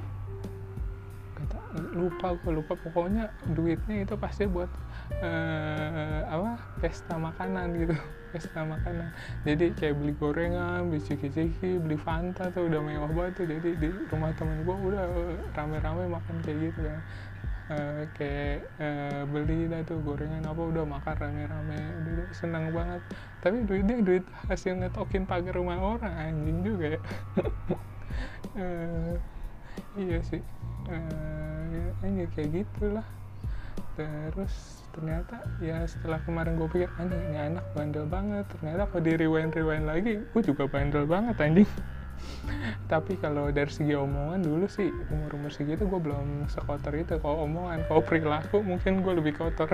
Gak 1.34 1.46
tau, 1.50 1.62
lupa 1.94 2.38
gue 2.38 2.52
lupa. 2.54 2.78
Pokoknya 2.78 3.34
duitnya 3.50 4.06
itu 4.06 4.14
pasti 4.14 4.46
buat 4.46 4.70
eh, 5.22 6.22
apa 6.26 6.58
pesta 6.78 7.18
makanan 7.18 7.74
gitu 7.78 7.96
pesta 8.30 8.60
makanan. 8.64 9.08
Jadi 9.42 9.72
kayak 9.76 9.94
beli 9.98 10.12
gorengan 10.16 10.88
beli 10.88 11.00
ciki-ciki 11.02 11.80
beli 11.80 11.96
fanta 11.96 12.52
tuh 12.52 12.68
udah 12.68 12.80
mewah 12.80 13.10
banget 13.10 13.32
tuh. 13.42 13.46
Jadi 13.48 13.70
di 13.76 13.88
rumah 14.08 14.30
temen 14.36 14.62
gue 14.62 14.76
udah 14.76 15.04
rame-rame 15.56 16.04
makan 16.08 16.36
kayak 16.44 16.58
gitu 16.70 16.80
kan. 16.84 17.00
Eh, 17.68 18.02
kayak 18.16 18.58
eh, 18.80 19.22
beli 19.28 19.68
dah 19.68 19.84
tuh 19.84 20.00
gorengan 20.00 20.40
apa 20.44 20.62
udah 20.62 20.84
makan 20.88 21.14
rame-rame. 21.20 21.78
Udah, 22.04 22.10
udah 22.16 22.26
senang 22.32 22.72
banget. 22.72 23.02
Tapi 23.44 23.64
duitnya 23.64 23.96
duit 24.04 24.24
hasil 24.48 24.76
ngetokin 24.80 25.24
pagar 25.28 25.56
rumah 25.56 25.76
orang 25.80 26.14
anjing 26.14 26.64
juga 26.64 26.96
ya. 26.96 27.00
Eh, 28.58 29.14
iya 29.94 30.18
sih. 30.26 30.42
Eh, 30.90 31.86
ya, 32.02 32.26
kayak 32.34 32.50
gitulah 32.50 33.06
terus 34.06 34.84
ternyata 34.94 35.42
ya 35.58 35.82
setelah 35.86 36.22
kemarin 36.22 36.54
gue 36.54 36.68
pikir 36.70 36.90
anjing 36.98 37.22
ini 37.30 37.38
anak 37.38 37.64
bandel 37.74 38.06
banget. 38.06 38.44
Ternyata 38.54 38.90
kalau 38.90 39.02
di 39.02 39.12
rewind 39.18 39.52
rewind 39.54 39.86
lagi 39.86 40.22
gue 40.22 40.42
juga 40.42 40.70
bandel 40.70 41.08
banget 41.08 41.34
anjing. 41.42 41.70
Tapi 42.92 43.18
kalau 43.18 43.50
dari 43.54 43.70
segi 43.70 43.94
omongan 43.94 44.42
dulu 44.42 44.66
sih 44.66 44.90
umur 45.10 45.38
umur 45.38 45.50
segitu 45.50 45.86
gue 45.86 46.00
belum 46.00 46.50
sekotor 46.50 46.92
itu. 46.94 47.18
Kalau 47.18 47.46
omongan 47.46 47.86
kalau 47.86 48.02
perilaku 48.02 48.62
mungkin 48.62 49.02
gue 49.02 49.14
lebih 49.18 49.34
kotor. 49.38 49.70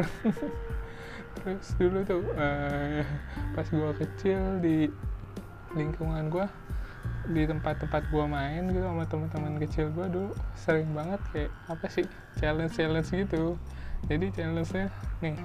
Terus 1.40 1.66
dulu 1.76 1.98
tuh 2.06 2.24
eh, 2.36 3.04
pas 3.52 3.66
gue 3.66 3.90
kecil 4.00 4.62
di 4.62 4.88
lingkungan 5.74 6.30
gue 6.30 6.46
di 7.24 7.48
tempat-tempat 7.48 8.12
gue 8.12 8.24
main 8.28 8.68
gitu 8.68 8.84
sama 8.84 9.04
teman-teman 9.08 9.56
kecil 9.56 9.88
gue 9.96 10.06
dulu 10.12 10.30
sering 10.60 10.92
banget 10.92 11.20
kayak 11.32 11.50
apa 11.72 11.86
sih 11.88 12.04
challenge 12.36 12.76
challenge 12.76 13.08
gitu 13.08 13.56
jadi 14.08 14.26
challenge-nya 14.32 14.86
nih 15.24 15.36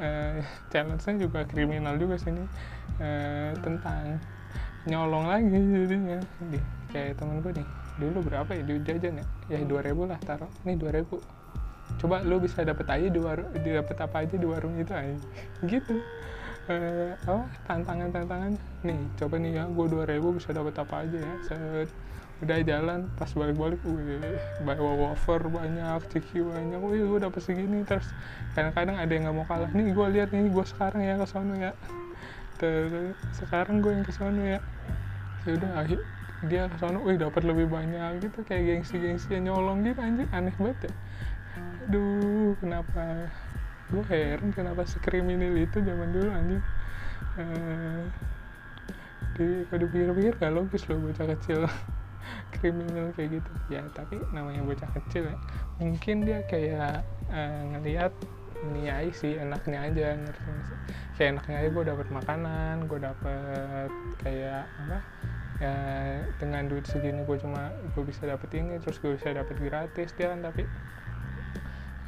eh, 0.00 0.40
challenge-nya 0.68 1.14
juga 1.20 1.40
kriminal 1.48 1.96
juga 1.96 2.20
sini 2.20 2.44
eh, 3.00 3.52
tentang 3.60 4.20
nyolong 4.86 5.26
lagi 5.26 5.50
jadinya. 5.50 6.20
Di 6.46 6.58
kayak 6.94 7.18
temen 7.18 7.42
gue 7.42 7.52
nih 7.58 7.66
dulu 7.96 8.18
berapa 8.28 8.50
ya 8.54 8.62
duit 8.62 8.82
jajan 8.86 9.20
ya? 9.20 9.26
Ya 9.50 9.58
dua 9.66 9.82
ribu 9.82 10.06
lah 10.06 10.20
taruh. 10.22 10.48
Nih 10.62 10.78
dua 10.78 10.94
ribu. 10.94 11.18
Coba 11.98 12.22
lu 12.22 12.38
bisa 12.38 12.62
dapet 12.62 12.86
aja 12.86 13.08
di 13.08 13.18
warung 13.18 13.50
dapet 13.50 13.96
apa 13.98 14.16
aja 14.22 14.36
di 14.38 14.46
warung 14.46 14.74
itu 14.78 14.92
aja 14.94 15.16
gitu. 15.66 15.98
Eh, 16.66 17.14
apa 17.14 17.46
tantangan 17.70 18.10
tantangan 18.10 18.52
nih 18.82 18.98
coba 19.14 19.38
nih 19.38 19.54
ya 19.54 19.64
gue 19.70 19.86
dua 19.86 20.02
ribu 20.02 20.34
bisa 20.34 20.50
dapet 20.50 20.74
apa 20.74 21.06
aja 21.06 21.18
ya 21.22 21.34
set 21.46 21.86
udah 22.44 22.60
jalan 22.68 23.08
pas 23.16 23.32
balik-balik 23.32 23.80
wih 23.88 24.20
bawa 24.60 24.92
wafer 25.08 25.40
banyak 25.48 26.04
ciki 26.12 26.44
banyak 26.44 26.76
wih 26.84 27.00
gue 27.08 27.20
dapet 27.24 27.40
segini 27.40 27.80
terus 27.80 28.12
kadang-kadang 28.52 29.00
ada 29.00 29.08
yang 29.08 29.24
nggak 29.24 29.36
mau 29.36 29.48
kalah. 29.48 29.72
Nih 29.72 29.96
gue 29.96 30.06
lihat 30.12 30.36
nih 30.36 30.52
gue 30.52 30.64
sekarang 30.68 31.00
ya 31.00 31.16
ke 31.16 31.24
sono 31.24 31.56
ya. 31.56 31.72
Terus 32.60 33.16
sekarang 33.40 33.80
gue 33.80 33.92
yang 33.96 34.04
ke 34.04 34.12
sono 34.12 34.44
ya. 34.44 34.60
Ya 35.48 35.50
udah 35.56 35.72
akhir 35.80 35.98
dia 36.44 36.68
ke 36.68 36.76
sono 36.76 37.00
wih 37.08 37.16
dapat 37.16 37.40
lebih 37.40 37.72
banyak 37.72 38.20
gitu 38.20 38.44
kayak 38.44 38.84
gengsi-gengsi 38.84 39.32
yang 39.32 39.56
nyolong 39.56 39.80
gitu 39.88 40.00
anjing 40.04 40.28
aneh 40.36 40.52
banget 40.60 40.92
ya. 40.92 40.92
Aduh 41.88 42.52
kenapa? 42.60 43.32
Gue 43.88 44.04
heran 44.12 44.52
kenapa 44.52 44.84
sekriminal 44.84 45.56
itu 45.56 45.80
zaman 45.80 46.12
dulu 46.12 46.28
anjing. 46.36 46.62
Eh, 47.40 48.04
di 49.36 49.68
kalau 49.68 49.80
dipikir-pikir 49.84 50.32
gak 50.40 50.52
logis 50.52 50.84
loh 50.88 50.96
bocah 51.00 51.28
kecil 51.36 51.68
kriminal 52.54 53.12
kayak 53.14 53.40
gitu. 53.42 53.50
Ya 53.70 53.82
tapi 53.92 54.22
namanya 54.32 54.62
bocah 54.64 54.90
kecil 55.02 55.30
ya. 55.32 55.36
Mungkin 55.78 56.26
dia 56.26 56.40
kayak 56.46 57.04
eh, 57.30 57.62
ngelihat 57.74 58.12
ini 58.64 58.88
sih 59.12 59.36
enaknya 59.36 59.78
aja 59.84 60.06
ngerti 60.16 60.50
kayak 61.16 61.28
enaknya 61.36 61.56
aja 61.60 61.68
gue 61.68 61.84
dapet 61.84 62.08
makanan 62.08 62.74
gue 62.88 62.98
dapet 63.00 63.90
kayak 64.24 64.64
apa 64.80 64.98
ya 65.56 65.74
dengan 66.36 66.68
duit 66.68 66.84
segini 66.84 67.24
gue 67.24 67.36
cuma 67.40 67.72
gue 67.96 68.04
bisa 68.04 68.28
dapet 68.28 68.48
ini 68.60 68.76
terus 68.80 69.00
gue 69.00 69.16
bisa 69.16 69.32
dapet 69.32 69.56
gratis 69.60 70.12
dia 70.16 70.32
kan 70.32 70.40
tapi 70.44 70.64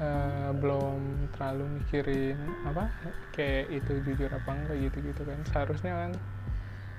eh, 0.01 0.51
belum 0.57 1.33
terlalu 1.33 1.81
mikirin 1.81 2.39
apa 2.69 2.93
kayak 3.33 3.73
itu 3.73 3.93
jujur 4.05 4.31
apa 4.33 4.51
enggak 4.53 4.77
gitu 4.89 4.99
gitu 5.13 5.23
kan. 5.25 5.39
Seharusnya 5.49 5.93
kan 5.97 6.13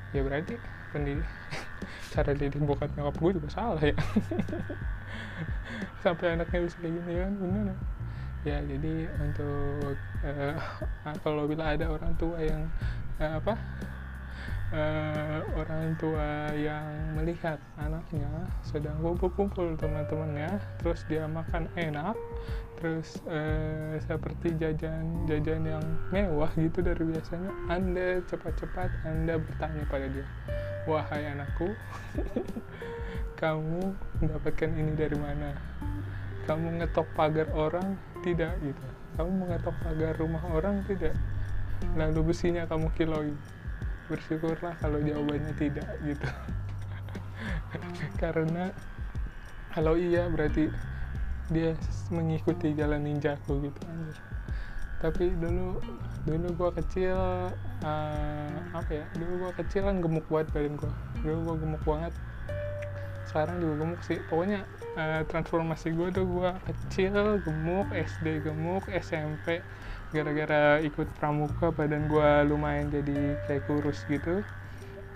ya 0.10 0.26
berarti 0.26 0.58
pendidik 0.90 1.30
cara 2.10 2.32
didik 2.34 2.62
bokap 2.64 2.90
nyokap 2.98 3.16
gue 3.18 3.32
juga 3.38 3.50
salah 3.54 3.82
ya 3.82 3.94
sampai 6.04 6.38
anaknya 6.38 6.60
bisa 6.66 6.78
kayak 6.80 6.94
gini 6.96 7.14
kan 7.20 7.34
bener 7.38 7.64
ya? 7.66 7.78
ya 8.40 8.58
jadi 8.64 8.94
untuk 9.20 9.96
eh, 10.24 10.56
kalau 11.24 11.44
bila 11.44 11.76
ada 11.76 11.92
orang 11.92 12.14
tua 12.16 12.40
yang 12.40 12.64
eh, 13.20 13.32
apa 13.36 13.54
eh, 14.72 15.40
orang 15.58 15.98
tua 16.00 16.54
yang 16.56 16.88
melihat 17.18 17.60
anaknya 17.76 18.30
sedang 18.64 18.96
kumpul-kumpul 19.02 19.76
teman-temannya 19.76 20.62
terus 20.80 21.04
dia 21.10 21.28
makan 21.28 21.68
enak 21.76 22.16
terus 22.80 23.20
eh, 23.28 24.00
seperti 24.08 24.56
jajan-jajan 24.56 25.68
yang 25.68 25.84
mewah 26.16 26.48
gitu 26.56 26.80
dari 26.80 27.04
biasanya 27.04 27.52
anda 27.68 28.24
cepat-cepat 28.24 28.88
anda 29.04 29.36
bertanya 29.36 29.84
pada 29.92 30.08
dia 30.08 30.24
wahai 30.90 31.30
anakku 31.30 31.70
kamu 33.40 33.96
mendapatkan 34.20 34.68
ini 34.76 34.92
dari 35.00 35.16
mana? 35.16 35.56
Kamu 36.44 36.82
ngetok 36.84 37.08
pagar 37.16 37.48
orang 37.56 37.96
tidak 38.20 38.52
gitu? 38.60 38.84
Kamu 39.16 39.32
mengetok 39.32 39.76
pagar 39.80 40.12
rumah 40.20 40.44
orang 40.52 40.84
tidak? 40.92 41.16
Lalu 41.96 42.36
besinya 42.36 42.68
kamu 42.68 42.92
kiloi. 43.00 43.32
Bersyukurlah 44.12 44.76
kalau 44.84 45.00
jawabannya 45.00 45.56
tidak 45.56 45.88
gitu. 46.04 46.28
Karena 48.22 48.76
kalau 49.72 49.96
iya 49.96 50.28
berarti 50.28 50.68
dia 51.48 51.80
mengikuti 52.12 52.76
jalan 52.76 53.08
ninjaku 53.08 53.72
gitu. 53.72 53.82
anjir 53.88 54.18
tapi 55.00 55.32
dulu 55.32 55.80
dulu 56.28 56.48
gua 56.60 56.70
kecil 56.76 57.16
eh, 57.84 58.56
apa 58.76 58.92
ya 58.92 59.06
dulu 59.16 59.48
gua 59.48 59.52
kecil 59.56 59.88
kan 59.88 60.04
gemuk 60.04 60.28
banget 60.28 60.48
badan 60.52 60.76
gua. 60.76 60.92
Dulu 61.24 61.38
gua 61.48 61.56
gemuk 61.56 61.84
banget. 61.88 62.14
Sekarang 63.30 63.62
juga 63.62 63.76
gemuk 63.86 64.02
sih. 64.04 64.20
Pokoknya 64.28 64.60
eh, 64.98 65.22
transformasi 65.30 65.94
gue 65.94 66.10
tuh 66.10 66.26
gue 66.26 66.52
kecil 66.66 67.40
gemuk 67.46 67.88
SD 67.94 68.42
gemuk 68.42 68.90
SMP 68.90 69.62
gara-gara 70.10 70.82
ikut 70.82 71.06
pramuka 71.22 71.70
badan 71.70 72.10
gue 72.10 72.30
lumayan 72.50 72.90
jadi 72.90 73.38
kayak 73.46 73.70
kurus 73.70 74.02
gitu. 74.10 74.42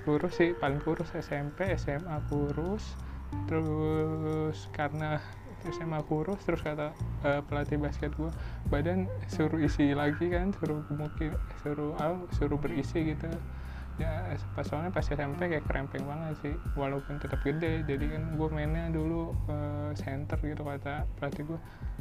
Kurus 0.06 0.38
sih 0.38 0.54
paling 0.54 0.78
kurus 0.84 1.10
SMP 1.18 1.74
SMA 1.80 2.22
kurus. 2.30 2.94
Terus 3.50 4.70
karena 4.70 5.18
SMA 5.72 6.04
kurus 6.04 6.44
terus 6.44 6.60
kata 6.60 6.92
eh, 7.24 7.42
pelatih 7.48 7.80
basket 7.80 8.12
gue 8.20 8.32
badan 8.68 9.08
suruh 9.32 9.62
isi 9.62 9.96
lagi 9.96 10.28
kan 10.28 10.52
suruh 10.60 10.84
gemukin 10.92 11.32
suruh 11.64 11.96
ah, 12.02 12.20
suruh 12.36 12.60
berisi 12.60 13.16
gitu. 13.16 13.30
Ya 14.02 14.26
pas 14.58 14.66
soalnya 14.66 14.90
pas 14.90 15.06
SMP 15.06 15.46
kayak 15.46 15.70
krempeng 15.70 16.02
banget 16.10 16.34
sih 16.42 16.56
walaupun 16.74 17.22
tetap 17.22 17.38
gede 17.46 17.86
jadi 17.86 18.18
kan 18.18 18.24
gue 18.34 18.48
mainnya 18.50 18.90
dulu 18.90 19.38
ke 19.46 19.58
center 20.02 20.42
gitu 20.42 20.66
kata 20.66 21.06
pelatih 21.22 21.54
gue 21.54 21.60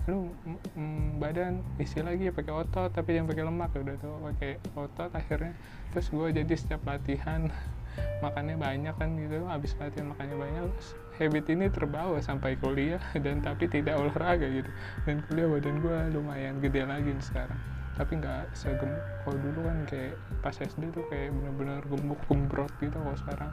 lu 0.09 0.33
mm, 0.73 1.21
badan 1.21 1.61
isi 1.77 2.01
lagi 2.01 2.33
pakai 2.33 2.65
otot 2.65 2.89
tapi 2.97 3.13
jangan 3.13 3.29
pakai 3.29 3.45
lemak 3.45 3.71
udah 3.77 3.97
tuh 4.01 4.17
pakai 4.25 4.53
otot 4.73 5.11
akhirnya. 5.13 5.53
Terus 5.93 6.09
gue 6.09 6.27
jadi 6.33 6.55
setiap 6.57 6.81
latihan 6.89 7.53
makannya 8.25 8.57
banyak 8.57 8.95
kan 8.97 9.13
gitu 9.21 9.45
habis 9.45 9.77
latihan 9.77 10.09
makannya 10.17 10.37
banyak 10.41 10.63
terus 10.73 10.97
habit 11.23 11.47
ini 11.55 11.71
terbawa 11.71 12.19
sampai 12.19 12.59
kuliah 12.59 13.01
dan 13.25 13.39
tapi 13.41 13.71
tidak 13.71 13.95
olahraga 13.95 14.51
gitu. 14.51 14.71
Dan 15.07 15.23
kuliah 15.31 15.47
badan 15.47 15.77
gue 15.79 15.97
lumayan 16.19 16.59
gede 16.59 16.83
lagi 16.83 17.15
sekarang. 17.23 17.59
Tapi 17.95 18.19
nggak 18.19 18.57
segemuk 18.57 19.05
kalau 19.23 19.39
dulu 19.39 19.69
kan 19.69 19.79
kayak 19.87 20.17
pas 20.41 20.57
SD 20.57 20.91
tuh 20.91 21.05
kayak 21.13 21.31
bener-bener 21.31 21.81
gemuk 21.87 22.21
gembrot 22.27 22.73
gitu 22.83 22.97
kalau 22.97 23.19
sekarang. 23.19 23.51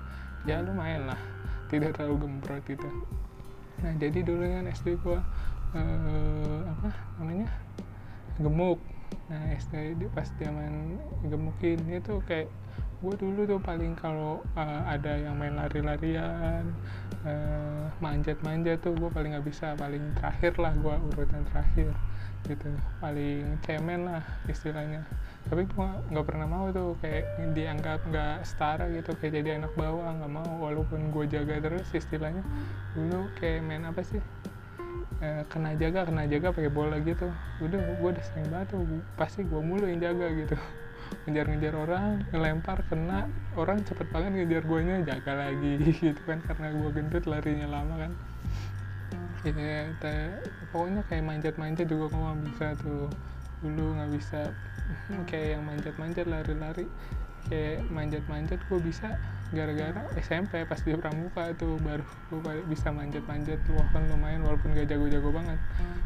Ya 0.47 0.63
lumayan 0.63 1.05
lah 1.05 1.19
tidak 1.69 1.95
terlalu 1.99 2.25
gembrot 2.25 2.63
gitu. 2.65 2.89
Nah 3.85 3.93
jadi 3.95 4.19
dulu 4.25 4.43
kan 4.43 4.65
SD 4.67 4.97
gua 5.05 5.21
eh, 5.77 6.59
apa 6.65 6.89
namanya 7.21 7.49
gemuk. 8.39 8.79
Nah 9.29 9.41
SD 9.53 10.01
pas 10.15 10.25
zaman 10.41 10.97
gemukin 11.27 11.79
itu 11.91 12.17
kayak 12.25 12.49
gue 12.99 13.15
dulu 13.15 13.41
tuh 13.47 13.61
paling 13.63 13.95
kalau 13.95 14.43
eh, 14.59 14.81
ada 14.83 15.15
yang 15.15 15.39
main 15.39 15.55
lari-larian 15.55 16.67
eh, 17.23 17.87
manjat-manjat 18.03 18.83
tuh 18.83 18.91
gue 18.99 19.07
paling 19.07 19.31
nggak 19.31 19.47
bisa. 19.47 19.71
Paling 19.79 20.03
terakhir 20.19 20.59
lah 20.59 20.75
gue 20.75 20.95
urutan 21.15 21.47
terakhir 21.47 21.95
gitu. 22.43 22.67
Paling 22.99 23.55
cemen 23.63 24.03
lah 24.03 24.23
istilahnya. 24.51 25.07
Tapi 25.47 25.63
gue 25.63 25.89
nggak 26.11 26.25
pernah 26.27 26.47
mau 26.47 26.67
tuh 26.75 26.99
kayak 26.99 27.55
dianggap 27.55 28.03
nggak 28.03 28.43
setara 28.43 28.91
gitu 28.91 29.15
kayak 29.15 29.33
jadi 29.39 29.49
anak 29.63 29.71
bawah 29.79 30.11
nggak 30.19 30.31
mau. 30.35 30.51
Walaupun 30.67 31.15
gue 31.15 31.23
jaga 31.31 31.55
terus 31.63 31.87
istilahnya 31.95 32.43
dulu 32.99 33.31
kayak 33.39 33.63
main 33.63 33.87
apa 33.87 34.03
sih? 34.03 34.19
Eh, 35.23 35.43
kena 35.47 35.71
jaga 35.79 36.03
kena 36.03 36.27
jaga 36.27 36.51
pakai 36.51 36.67
bola 36.67 36.99
gitu. 36.99 37.31
Udah 37.63 37.79
gue 37.79 38.09
udah 38.11 38.25
sering 38.27 38.47
banget 38.51 38.75
tuh. 38.75 38.83
Pasti 39.15 39.47
gue 39.47 39.61
mulu 39.63 39.87
yang 39.87 40.03
jaga 40.03 40.27
gitu 40.35 40.59
ngejar-ngejar 41.25 41.73
orang 41.75 42.23
ngelempar 42.33 42.81
kena 42.89 43.29
orang 43.55 43.81
cepet 43.85 44.07
banget 44.09 44.31
ngejar 44.35 44.63
guanya 44.65 44.95
jaga 45.05 45.47
lagi 45.47 45.77
gitu 46.05 46.21
kan 46.25 46.39
karena 46.45 46.73
gue 46.73 46.89
gendut 46.93 47.25
larinya 47.29 47.67
lama 47.69 47.95
kan. 48.07 48.11
Ya 49.47 49.87
pokoknya 50.69 51.01
kayak 51.07 51.23
manjat-manjat 51.23 51.87
juga 51.87 52.11
gue 52.11 52.21
nggak 52.21 52.41
bisa 52.51 52.65
tuh. 52.83 53.07
Dulu 53.63 53.85
nggak 53.95 54.11
bisa 54.15 54.41
kayak 55.29 55.47
yang 55.57 55.63
manjat-manjat 55.63 56.25
lari-lari 56.27 56.85
kayak 57.49 57.87
manjat-manjat 57.89 58.59
gue 58.67 58.79
bisa 58.83 59.15
gara-gara 59.49 60.05
SMP 60.21 60.61
pas 60.61 60.77
di 60.77 60.93
pramuka 60.93 61.49
tuh 61.57 61.81
baru 61.81 62.05
gue 62.29 62.61
bisa 62.69 62.93
manjat-manjat 62.93 63.57
pohon 63.65 64.03
lumayan 64.13 64.45
walaupun 64.45 64.77
gak 64.77 64.85
jago-jago 64.93 65.33
banget. 65.33 65.57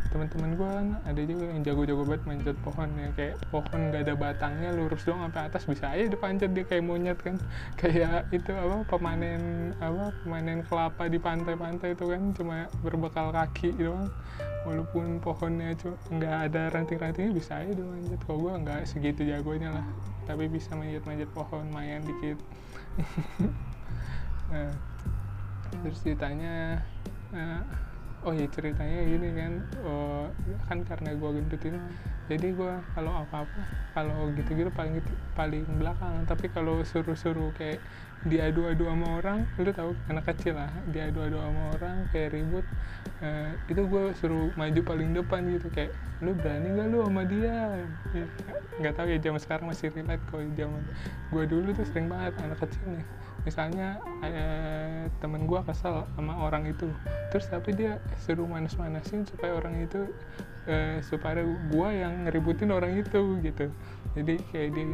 Teman-teman 0.08 0.50
gue 0.56 0.70
kan 0.70 0.88
ada 1.04 1.22
juga 1.28 1.44
yang 1.52 1.62
jago-jago 1.68 2.04
banget 2.08 2.24
manjat 2.24 2.58
pohon 2.64 2.90
ya 2.96 3.10
kayak 3.20 3.36
pohon 3.52 3.80
gak 3.92 4.02
ada 4.08 4.14
batangnya 4.16 4.70
lurus 4.72 5.04
doang 5.04 5.28
sampai 5.28 5.42
atas 5.52 5.64
bisa 5.68 5.92
aja 5.92 6.08
dipanjat 6.08 6.50
dia 6.56 6.64
kayak 6.64 6.84
monyet 6.88 7.20
kan. 7.20 7.36
Kayak 7.84 8.32
itu 8.32 8.52
apa 8.56 8.88
pemanen 8.88 9.76
apa 9.84 10.16
pemanen 10.24 10.64
kelapa 10.64 11.12
di 11.12 11.20
pantai-pantai 11.20 12.00
itu 12.00 12.06
kan 12.08 12.22
cuma 12.32 12.58
berbekal 12.80 13.36
kaki 13.36 13.76
doang. 13.76 14.08
Walaupun 14.64 15.20
pohonnya 15.20 15.76
cuma 15.76 16.00
nggak 16.08 16.36
ada 16.48 16.72
ranting-rantingnya 16.72 17.36
bisa 17.36 17.60
aja 17.60 17.76
dia 17.76 17.84
manjat. 17.84 18.20
Kalau 18.24 18.40
gue 18.48 18.54
nggak 18.64 18.82
segitu 18.88 19.28
jagonya 19.28 19.76
lah 19.76 19.86
tapi 20.24 20.48
bisa 20.48 20.72
manjat-manjat 20.76 21.28
pohon 21.36 21.68
mayan 21.72 22.00
dikit 22.08 22.40
nah, 24.52 24.70
terus 25.82 26.00
ditanya 26.06 26.80
eh, 27.34 27.62
oh 28.24 28.32
ya 28.32 28.46
ceritanya 28.48 29.04
gini 29.04 29.30
kan 29.36 29.54
oh, 29.84 30.30
kan 30.70 30.80
karena 30.86 31.10
gue 31.18 31.30
gendut 31.36 31.62
ini 31.66 31.80
jadi 32.32 32.48
gue 32.56 32.74
kalau 32.96 33.12
apa-apa 33.20 33.62
kalau 33.94 34.32
gitu-gitu 34.34 34.72
paling 34.74 34.98
gitu, 34.98 35.12
paling 35.38 35.64
belakang. 35.78 36.26
Tapi 36.26 36.50
kalau 36.50 36.82
suruh-suruh 36.82 37.52
kayak 37.54 37.84
diadu-adu 38.24 38.88
sama 38.88 39.08
orang 39.20 39.38
lu 39.60 39.72
tahu 39.75 39.92
anak 40.08 40.24
kecil 40.32 40.56
lah 40.56 40.72
diadu-adu 40.88 41.38
sama 41.39 41.62
orang 41.75 42.08
kayak 42.15 42.32
ribut 42.32 42.65
eh, 43.20 43.51
itu 43.68 43.82
gue 43.84 44.03
suruh 44.15 44.48
maju 44.56 44.82
paling 44.84 45.12
depan 45.12 45.44
gitu 45.51 45.68
kayak 45.68 45.92
lu 46.24 46.32
berani 46.39 46.72
gak 46.72 46.88
lu 46.88 47.03
sama 47.03 47.27
dia? 47.27 47.84
Ya, 48.15 48.25
nggak 48.80 48.94
tahu 48.96 49.08
ya 49.12 49.18
zaman 49.20 49.39
sekarang 49.44 49.65
masih 49.68 49.92
relate 49.92 50.24
kok 50.32 50.39
zaman 50.56 50.82
gue 51.36 51.44
dulu 51.46 51.70
tuh 51.75 51.86
sering 51.92 52.08
banget 52.08 52.34
anak 52.39 52.58
kecil 52.63 52.84
nih 52.96 53.06
misalnya 53.44 54.00
eh, 54.24 55.12
temen 55.20 55.44
gue 55.44 55.60
kesel 55.68 56.08
sama 56.15 56.34
orang 56.39 56.63
itu 56.72 56.88
terus 57.27 57.46
tapi 57.51 57.75
dia 57.75 58.00
suruh 58.24 58.48
manas-manasin 58.48 59.27
supaya 59.27 59.51
orang 59.60 59.84
itu 59.84 60.08
eh, 60.68 61.03
supaya 61.03 61.44
gue 61.44 61.89
yang 61.92 62.24
ngeributin 62.24 62.72
orang 62.72 62.96
itu 62.96 63.39
gitu. 63.44 63.68
Jadi 64.15 64.39
kayak 64.53 64.70
dia 64.77 64.86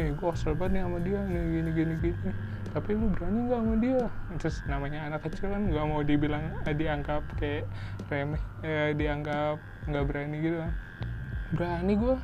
eh 0.00 0.08
gue 0.16 0.28
kesel 0.32 0.56
banget 0.56 0.80
nih 0.80 0.82
sama 0.88 0.98
dia 1.04 1.20
nih 1.28 1.42
gini 1.52 1.70
gini 1.76 1.94
gini. 2.00 2.32
Tapi 2.70 2.90
lu 2.96 3.06
berani 3.12 3.38
nggak 3.44 3.60
sama 3.60 3.74
dia? 3.76 4.02
Terus 4.40 4.56
namanya 4.64 4.98
anak 5.12 5.20
kecil 5.28 5.52
kan 5.52 5.62
nggak 5.68 5.84
mau 5.84 6.00
dibilang 6.00 6.44
eh, 6.64 6.72
dianggap 6.72 7.22
kayak 7.36 7.68
remeh 8.08 8.40
eh, 8.64 8.96
dianggap 8.96 9.60
nggak 9.84 10.04
berani 10.08 10.36
gitu 10.40 10.56
kan. 10.56 10.72
Berani 11.52 11.92
gue 12.00 12.16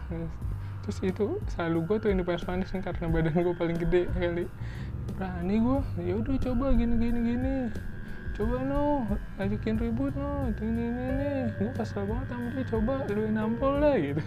terus 0.86 1.02
itu 1.02 1.42
selalu 1.50 1.78
gue 1.82 1.96
tuh 1.98 2.08
yang 2.14 2.22
dipanas-panasin 2.22 2.78
karena 2.80 3.10
badan 3.10 3.36
gue 3.36 3.54
paling 3.60 3.76
gede 3.76 4.08
kali. 4.16 4.46
Berani 5.20 5.54
gue 5.60 5.78
ya 6.00 6.14
udah 6.16 6.36
coba 6.40 6.66
gini 6.72 6.94
gini 6.96 7.18
gini. 7.20 7.54
Coba 8.36 8.60
no 8.64 9.04
ajakin 9.36 9.76
ribut 9.76 10.16
no 10.16 10.48
ini 10.64 10.82
ini 10.88 11.02
ini. 11.12 11.30
Gue 11.60 11.70
kesel 11.76 12.08
banget 12.08 12.32
sama 12.32 12.46
dia 12.56 12.64
coba 12.72 12.92
lu 13.12 13.28
nampol 13.28 13.84
lah 13.84 13.96
gitu 14.00 14.24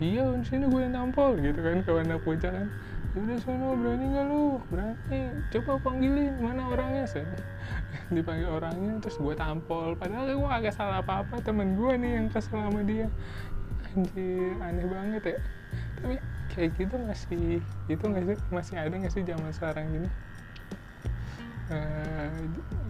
iya 0.00 0.24
sini 0.46 0.64
gue 0.70 0.80
yang 0.80 0.94
nampol 0.96 1.36
gitu 1.36 1.60
kan 1.60 1.84
kawan 1.84 2.08
anak 2.08 2.22
bocah 2.24 2.52
kan. 2.52 2.68
Udah 3.12 3.36
sono 3.44 3.76
berani 3.76 4.04
nggak 4.08 4.24
lu? 4.24 4.44
Berani. 4.72 5.20
Coba 5.52 5.72
panggilin 5.84 6.32
mana 6.40 6.64
orangnya? 6.72 7.04
Sih 7.04 7.26
dipanggil 8.14 8.48
orangnya 8.48 8.96
terus 9.04 9.20
gue 9.20 9.34
tampol. 9.36 9.92
Padahal 10.00 10.32
gue 10.32 10.48
agak 10.48 10.72
salah 10.72 11.04
apa 11.04 11.20
apa 11.20 11.36
temen 11.44 11.76
gue 11.76 11.92
nih 12.00 12.12
yang 12.22 12.26
kesel 12.32 12.56
sama 12.56 12.80
dia. 12.88 13.10
Anjir 13.92 14.56
aneh 14.64 14.86
banget 14.88 15.22
ya. 15.36 15.38
Tapi 16.00 16.14
kayak 16.48 16.70
gitu 16.80 16.94
masih 17.04 17.44
itu 17.92 18.04
nggak 18.04 18.24
sih? 18.32 18.38
Masih 18.48 18.74
ada 18.80 18.94
nggak 18.96 19.12
sih 19.12 19.22
zaman 19.24 19.52
sekarang 19.52 19.86
gini 19.92 20.08
Eh, 21.72 22.28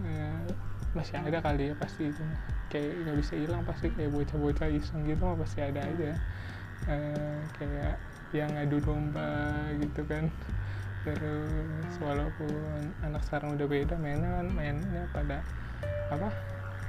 eh, 0.07 0.43
masih 0.91 1.15
ada 1.19 1.39
kali 1.39 1.71
ya 1.71 1.75
pasti 1.75 2.11
itu. 2.11 2.23
Kayak 2.71 2.95
nggak 3.05 3.17
bisa 3.19 3.33
hilang 3.35 3.61
pasti 3.67 3.91
kayak 3.91 4.11
bocah-bocah 4.11 4.67
iseng 4.71 5.03
gitu 5.03 5.23
mah 5.23 5.35
pasti 5.35 5.59
ada 5.61 5.83
aja 5.83 6.15
Eh, 6.83 7.39
kayak 7.55 7.95
yang 8.35 8.51
ngadu 8.51 8.83
domba 8.83 9.31
gitu 9.79 10.03
kan. 10.03 10.27
Terus 11.07 11.93
walaupun 11.99 12.91
anak 13.03 13.23
sekarang 13.27 13.55
udah 13.55 13.67
beda 13.67 13.95
mainnya 13.99 14.39
kan 14.39 14.47
mainnya 14.51 15.03
pada 15.15 15.39
apa? 16.11 16.27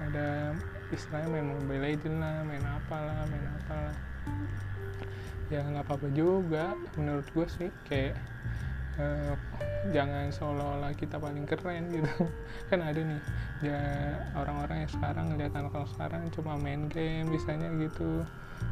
Ada 0.03 0.55
istilahnya 0.91 1.29
main 1.31 1.47
mobile 1.47 1.83
legend 1.83 2.19
lah 2.19 2.43
main 2.43 2.65
apalah 2.67 3.23
main 3.31 3.47
apalah. 3.63 3.97
Ya 5.53 5.63
nggak 5.63 5.87
apa-apa 5.87 6.09
juga 6.11 6.75
menurut 6.99 7.27
gue 7.31 7.47
sih 7.47 7.71
kayak 7.87 8.19
eh, 8.99 9.35
jangan 9.95 10.33
seolah-olah 10.35 10.91
kita 10.99 11.23
paling 11.23 11.47
keren 11.47 11.87
gitu. 11.91 12.11
Kan 12.71 12.83
ada 12.83 12.99
nih 12.99 13.21
ya 13.63 13.81
orang-orang 14.35 14.87
yang 14.87 14.91
sekarang 14.91 15.25
ngeliat 15.31 15.55
anak-anak 15.55 15.91
sekarang 15.95 16.23
cuma 16.35 16.59
main 16.59 16.91
game 16.91 17.31
misalnya 17.31 17.71
gitu 17.79 18.27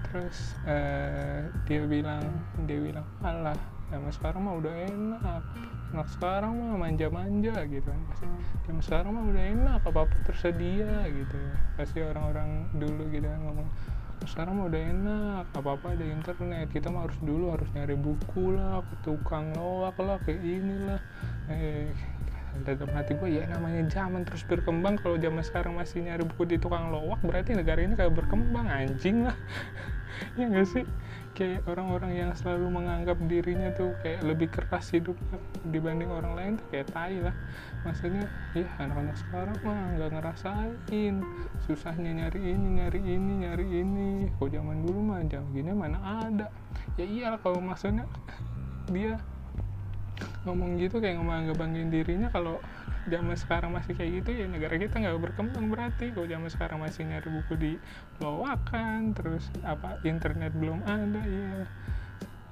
terus 0.08 0.56
eh, 0.68 1.48
dia 1.64 1.82
bilang 1.88 2.22
dia 2.68 2.78
bilang 2.78 3.06
alah 3.24 3.56
zaman 3.92 4.08
sekarang 4.08 4.40
mah 4.48 4.54
udah 4.56 4.74
enak. 4.88 5.42
Anak 5.92 6.08
sekarang 6.08 6.56
mah 6.56 6.80
manja-manja 6.80 7.54
gitu 7.68 7.84
kan. 7.84 8.00
Pasti 8.08 8.26
zaman 8.64 8.82
sekarang 8.82 9.10
mah 9.12 9.24
udah 9.28 9.44
enak 9.44 9.72
apa 9.84 9.88
apa 10.08 10.16
tersedia 10.24 11.04
gitu. 11.12 11.38
Pasti 11.76 12.00
orang-orang 12.00 12.72
dulu 12.80 13.04
gitu 13.12 13.28
kan 13.28 13.40
ngomong 13.44 13.68
sekarang 14.22 14.54
mah 14.54 14.66
udah 14.70 14.82
enak 14.96 15.44
apa 15.52 15.68
apa 15.76 15.86
ada 15.92 16.04
internet. 16.08 16.66
Kita 16.72 16.88
mah 16.88 17.04
harus 17.04 17.18
dulu 17.20 17.44
harus 17.52 17.68
nyari 17.76 17.96
buku 18.00 18.56
lah 18.56 18.80
ke 18.80 18.94
tukang 19.04 19.52
loak 19.52 20.00
lah 20.00 20.16
ke 20.24 20.32
inilah. 20.32 21.00
Eh 21.52 21.92
dalam 22.62 22.92
hati 22.92 23.16
gue 23.16 23.40
ya 23.40 23.44
namanya 23.48 23.82
zaman 23.88 24.22
terus 24.22 24.44
berkembang. 24.44 25.00
Kalau 25.00 25.16
zaman 25.16 25.42
sekarang 25.42 25.74
masih 25.76 26.04
nyari 26.04 26.22
buku 26.28 26.44
di 26.44 26.56
tukang 26.60 26.92
loak 26.92 27.20
berarti 27.24 27.56
negara 27.56 27.80
ini 27.80 27.96
kayak 27.96 28.12
berkembang 28.12 28.68
anjing 28.68 29.26
lah. 29.26 29.36
Ya 30.36 30.44
nggak 30.44 30.68
sih? 30.68 30.84
Kayak 31.32 31.64
orang-orang 31.64 32.12
yang 32.12 32.30
selalu 32.36 32.68
menganggap 32.68 33.16
dirinya 33.26 33.72
tuh 33.72 33.96
kayak 34.04 34.20
lebih 34.22 34.52
keras 34.52 34.92
hidupnya 34.92 35.40
dibanding 35.72 36.12
orang 36.12 36.32
lain 36.36 36.52
tuh 36.60 36.66
kayak 36.68 36.92
tai 36.92 37.16
lah. 37.18 37.32
Maksudnya 37.82 38.28
ya 38.52 38.68
anak-anak 38.76 39.16
sekarang 39.18 39.56
mah 39.64 39.80
nggak 39.96 40.10
ngerasain. 40.12 41.14
Susahnya 41.64 42.12
nyari 42.12 42.54
ini 42.54 42.68
nyari 42.76 43.00
ini 43.00 43.32
nyari 43.48 43.66
ini. 43.66 44.10
Kok 44.36 44.52
zaman 44.52 44.84
dulu 44.84 45.00
mah 45.00 45.24
jam 45.26 45.48
gini 45.56 45.72
mana 45.72 45.98
ada. 46.28 46.52
Ya 47.00 47.08
iyalah 47.08 47.40
kalau 47.40 47.58
maksudnya 47.64 48.04
dia 48.92 49.16
ngomong 50.42 50.78
gitu 50.82 50.98
kayak 50.98 51.18
ngomong 51.18 51.54
banggain 51.54 51.90
dirinya 51.90 52.28
kalau 52.34 52.58
zaman 53.06 53.34
sekarang 53.34 53.74
masih 53.74 53.98
kayak 53.98 54.22
gitu 54.22 54.30
ya 54.42 54.46
negara 54.46 54.74
kita 54.78 54.98
nggak 54.98 55.18
berkembang 55.18 55.66
berarti. 55.70 56.14
Kalau 56.14 56.26
zaman 56.26 56.50
sekarang 56.50 56.78
masih 56.82 57.02
nyari 57.06 57.28
buku 57.30 57.54
di 57.58 57.72
loakan 58.22 59.14
terus 59.14 59.50
apa 59.66 59.98
internet 60.06 60.54
belum 60.54 60.82
ada 60.86 61.22
ya 61.26 61.66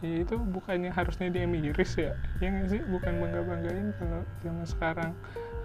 ya 0.00 0.24
itu 0.24 0.40
bukannya 0.40 0.88
harusnya 0.88 1.28
dia 1.28 1.44
miris 1.44 1.92
ya 1.98 2.16
ya 2.42 2.48
nggak 2.50 2.68
sih? 2.70 2.83
Bukan 2.83 3.12
bangga 3.20 3.42
banggain 3.44 3.94
kalau 3.98 4.22
zaman 4.42 4.66
sekarang 4.66 5.12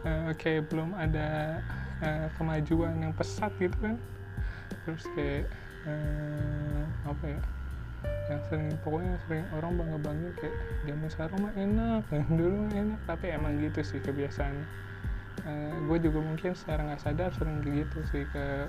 eh, 0.05 0.31
kayak 0.37 0.69
belum 0.69 0.93
ada 0.97 1.61
eh, 2.03 2.27
kemajuan 2.37 2.93
yang 3.01 3.13
pesat 3.15 3.49
gitu 3.57 3.77
kan. 3.81 3.97
Terus 4.85 5.03
kayak 5.17 5.45
eh, 5.89 6.83
apa 7.05 7.25
ya 7.25 7.41
yang 8.25 8.41
sering 8.49 8.69
pokoknya 8.81 9.13
sering 9.25 9.45
orang 9.53 9.77
bangga 9.77 9.99
bangga 10.01 10.29
kayak 10.41 10.55
zaman 10.89 11.07
sekarang 11.13 11.37
mah 11.45 11.53
enak 11.53 12.03
yang 12.17 12.31
dulu 12.33 12.55
mah 12.65 12.73
enak. 12.73 12.99
Tapi 13.05 13.25
emang 13.33 13.53
gitu 13.61 13.79
sih 13.85 13.99
kebiasaan. 14.01 14.55
Gue 15.85 15.97
juga 16.01 16.19
mungkin 16.25 16.57
secara 16.57 16.81
nggak 16.89 17.01
sadar 17.05 17.29
sering 17.37 17.61
gitu 17.61 18.01
sih 18.09 18.25
ke 18.33 18.65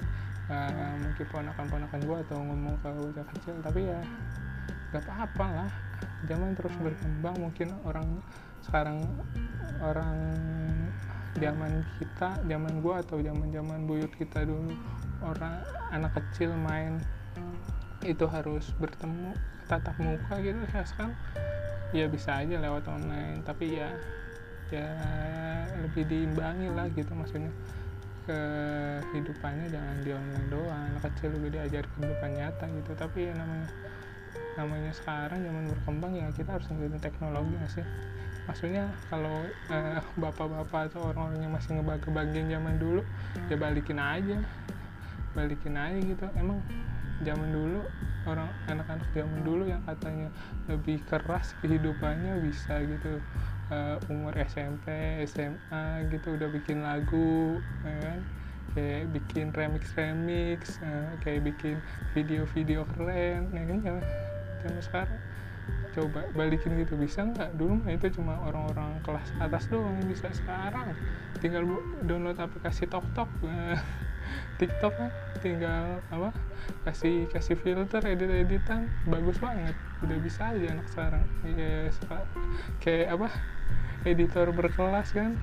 uh, 0.53 0.95
mungkin 1.01 1.27
ponakan-ponakan 1.33 2.01
gue 2.05 2.17
atau 2.29 2.37
ngomong 2.37 2.77
ke 2.85 2.89
bocah 2.93 3.27
kecil. 3.33 3.57
Tapi 3.65 3.81
ya 3.89 4.01
gak 4.93 5.09
apa-apa 5.09 5.47
lah. 5.65 5.71
Zaman 6.29 6.53
terus 6.53 6.77
berkembang 6.77 7.37
mungkin 7.41 7.73
orang 7.89 8.21
sekarang 8.61 9.01
orang 9.81 10.17
zaman 11.37 11.85
kita 12.01 12.41
zaman 12.49 12.81
gue 12.81 12.95
atau 12.97 13.17
zaman 13.21 13.49
zaman 13.53 13.81
buyut 13.85 14.13
kita 14.17 14.49
dulu 14.49 14.73
orang 15.21 15.61
anak 15.93 16.13
kecil 16.17 16.53
main 16.57 16.97
itu 18.07 18.25
harus 18.31 18.71
bertemu 18.79 19.35
tatap 19.67 19.99
muka 19.99 20.39
gitu 20.39 20.63
ya 20.71 20.87
sekarang 20.87 21.15
ya 21.91 22.07
bisa 22.07 22.39
aja 22.39 22.57
lewat 22.59 22.87
online. 22.87 23.43
Tapi 23.43 23.79
ya 23.83 23.91
ya 24.71 24.87
lebih 25.83 26.07
diimbangi 26.07 26.71
lah 26.71 26.87
gitu 26.95 27.13
maksudnya. 27.15 27.51
Kehidupannya 28.27 29.71
jangan 29.71 29.97
di 30.03 30.11
online 30.11 30.47
doang 30.51 30.83
anak 30.91 31.07
kecil 31.11 31.31
juga 31.39 31.63
diajar 31.63 31.87
kehidupan 31.95 32.31
nyata 32.35 32.67
gitu. 32.71 32.91
Tapi 32.99 33.31
ya 33.31 33.33
namanya 33.39 33.71
namanya 34.57 34.93
sekarang 34.97 35.45
zaman 35.45 35.69
berkembang 35.69 36.13
ya 36.17 36.27
kita 36.33 36.57
harus 36.57 36.67
ngikutin 36.73 36.99
teknologi 36.99 37.55
gak 37.61 37.73
sih? 37.77 37.87
Maksudnya 38.47 38.91
kalau 39.11 39.47
eh, 39.71 40.01
bapak-bapak 40.19 40.91
atau 40.91 41.13
orang-orang 41.13 41.45
yang 41.47 41.53
masih 41.55 41.79
ngebagi 41.79 42.09
bagian 42.11 42.47
zaman 42.51 42.75
dulu 42.79 43.03
ya 43.47 43.57
balikin 43.59 43.99
aja. 44.03 44.39
Balikin 45.37 45.75
aja 45.77 45.99
gitu. 46.01 46.27
Emang 46.35 46.65
zaman 47.25 47.49
dulu 47.49 47.81
orang 48.27 48.51
anak-anak 48.69 49.09
zaman 49.15 49.41
dulu 49.47 49.65
yang 49.71 49.81
katanya 49.87 50.29
lebih 50.69 51.01
keras 51.07 51.57
kehidupannya 51.65 52.43
bisa 52.45 52.83
gitu. 52.85 53.23
Uh, 53.67 53.99
umur 54.15 54.31
SMP 54.47 54.87
SMA 55.27 56.07
gitu 56.15 56.39
udah 56.39 56.47
bikin 56.55 56.87
lagu 56.87 57.59
ya 57.83 57.97
kan? 57.99 58.21
Kayak 58.77 59.03
bikin 59.11 59.47
remix 59.57 59.91
remix 59.97 60.79
uh, 60.85 61.11
kayak 61.25 61.51
bikin 61.51 61.81
video-video 62.15 62.87
keren 62.95 63.51
ya 63.51 63.63
kan? 63.65 63.79
Zaman 64.63 64.83
sekarang. 64.83 65.21
Coba 65.97 66.29
balikin 66.37 66.79
gitu 66.79 66.95
bisa 66.95 67.25
nggak? 67.27 67.57
Dulu 67.59 67.83
mah 67.83 67.91
itu 67.91 68.07
cuma 68.21 68.39
orang-orang 68.45 69.01
kelas 69.03 69.33
atas 69.43 69.67
doang 69.67 69.97
yang 69.99 70.09
bisa 70.13 70.29
sekarang. 70.31 70.93
Tinggal 71.43 71.67
download 72.07 72.39
aplikasi 72.39 72.87
TokTok 72.87 73.27
uh, 73.43 73.75
TikTok 74.57 74.93
kan 74.97 75.11
tinggal 75.45 76.01
apa 76.09 76.33
kasih 76.89 77.29
kasih 77.29 77.57
filter 77.61 78.03
edit 78.09 78.31
editan 78.33 78.89
bagus 79.05 79.37
banget. 79.39 79.77
Udah 80.01 80.19
bisa 80.21 80.53
aja 80.53 80.67
anak 80.73 80.89
sekarang. 80.91 81.25
Kayak 81.45 81.93
kayak 82.83 83.09
apa 83.15 83.29
editor 84.09 84.47
berkelas 84.53 85.13
kan? 85.13 85.37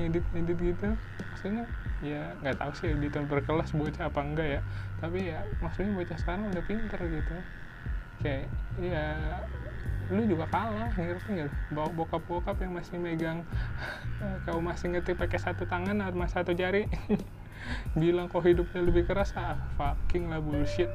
Edit 0.00 0.24
edit 0.32 0.58
gitu. 0.58 0.88
Maksudnya 1.34 1.64
ya 2.00 2.32
nggak 2.40 2.56
tahu 2.56 2.72
sih 2.74 2.88
editor 2.96 3.22
berkelas 3.28 3.76
bocah 3.76 4.08
apa 4.08 4.20
enggak 4.24 4.48
ya. 4.58 4.60
Tapi 4.98 5.18
ya 5.30 5.38
maksudnya 5.60 5.92
bocah 5.92 6.18
sekarang 6.18 6.48
udah 6.48 6.64
pinter 6.64 7.00
gitu. 7.06 7.36
Kayak 8.20 8.48
ya 8.80 9.06
lu 10.10 10.26
juga 10.26 10.42
kalah 10.50 10.90
ngerti 10.98 11.38
nggak 11.38 11.50
bawa 11.70 11.88
bokap 11.94 12.22
bokap 12.26 12.58
yang 12.58 12.74
masih 12.74 12.98
megang 12.98 13.46
kau 14.42 14.58
masih 14.58 14.90
ngetik 14.90 15.14
pakai 15.14 15.38
satu 15.38 15.70
tangan 15.70 16.02
atau 16.02 16.26
satu 16.26 16.50
jari 16.50 16.90
bilang 17.98 18.30
kok 18.30 18.46
hidupnya 18.46 18.80
lebih 18.86 19.06
keras 19.06 19.34
ah 19.34 19.58
fucking 19.74 20.30
lah 20.30 20.38
bullshit. 20.38 20.90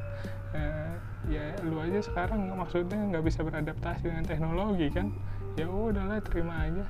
Uh, 0.56 0.96
ya 1.28 1.42
lu 1.68 1.82
aja 1.84 2.00
sekarang 2.00 2.48
maksudnya 2.56 2.96
nggak 3.12 3.26
bisa 3.26 3.44
beradaptasi 3.44 4.08
dengan 4.08 4.24
teknologi 4.24 4.88
kan? 4.94 5.12
Ya 5.60 5.68
udahlah 5.68 6.24
terima 6.24 6.68
aja. 6.68 6.86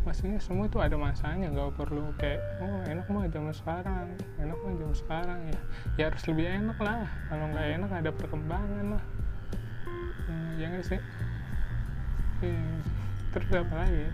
Maksudnya 0.00 0.40
semua 0.40 0.64
itu 0.64 0.80
ada 0.80 0.96
masanya 0.96 1.52
nggak 1.52 1.76
perlu 1.76 2.10
kayak 2.16 2.40
oh 2.64 2.80
enak 2.88 3.06
mah 3.12 3.28
zaman 3.28 3.52
sekarang 3.52 4.08
enak 4.40 4.56
mah 4.56 4.72
zaman 4.80 4.96
sekarang 4.96 5.38
ya. 5.46 5.60
Ya 6.00 6.04
harus 6.10 6.22
lebih 6.26 6.46
enak 6.48 6.78
lah. 6.80 7.04
Kalau 7.28 7.44
nggak 7.52 7.66
enak 7.78 7.90
ada 7.92 8.10
perkembangan 8.10 8.86
lah. 8.96 9.04
Hmm, 10.26 10.50
ya 10.56 10.66
nggak 10.72 10.86
sih? 10.88 11.00
Hmm, 12.40 12.80
terus 13.36 13.48
apa 13.52 13.74
lagi? 13.76 14.06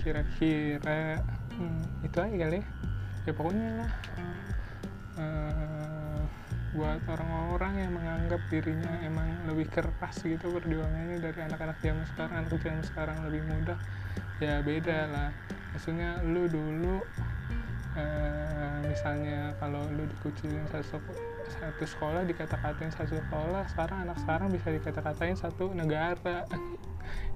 Kira-kira 0.00 1.20
hmm, 1.60 2.08
itu 2.08 2.16
aja 2.16 2.36
kali 2.40 2.64
ya 2.64 2.66
ya 3.24 3.32
pokoknya 3.32 3.68
lah 3.80 3.90
uh, 5.16 6.20
buat 6.74 7.00
orang-orang 7.06 7.86
yang 7.86 7.92
menganggap 7.94 8.42
dirinya 8.50 8.90
emang 9.06 9.46
lebih 9.46 9.70
keras 9.70 10.18
gitu 10.26 10.50
perjuangannya 10.50 11.22
dari 11.22 11.40
anak-anak 11.46 11.78
zaman 11.78 12.04
sekarang 12.10 12.34
anak 12.42 12.50
zaman 12.58 12.82
sekarang 12.82 13.16
lebih 13.30 13.42
mudah 13.46 13.78
ya 14.42 14.58
beda 14.58 14.98
lah. 15.08 15.30
Maksudnya 15.70 16.18
lu 16.26 16.50
dulu 16.50 16.98
uh, 17.94 18.78
misalnya 18.82 19.54
kalau 19.62 19.86
lu 19.94 20.02
dikucilin 20.18 20.66
satu 20.70 20.98
satu 21.46 21.84
sekolah 21.86 22.26
dikata-katain 22.26 22.90
satu 22.90 23.22
sekolah 23.22 23.62
sekarang 23.70 23.98
anak 24.10 24.18
sekarang 24.22 24.48
bisa 24.50 24.68
dikata-katain 24.74 25.36
satu 25.38 25.70
negara 25.70 26.42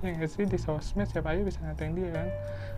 ya 0.03 0.15
nggak 0.15 0.31
sih 0.31 0.45
di 0.47 0.59
sosmed 0.59 1.11
siapa 1.11 1.35
aja 1.35 1.43
bisa 1.43 1.59
ngatain 1.65 1.95
dia 1.95 2.11
kan? 2.15 2.29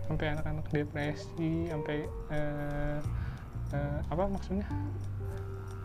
Sampai 0.09 0.25
anak-anak 0.33 0.65
depresi 0.73 1.69
sampai 1.69 2.05
uh, 2.33 2.99
uh, 3.75 3.99
apa 4.11 4.23
maksudnya? 4.27 4.67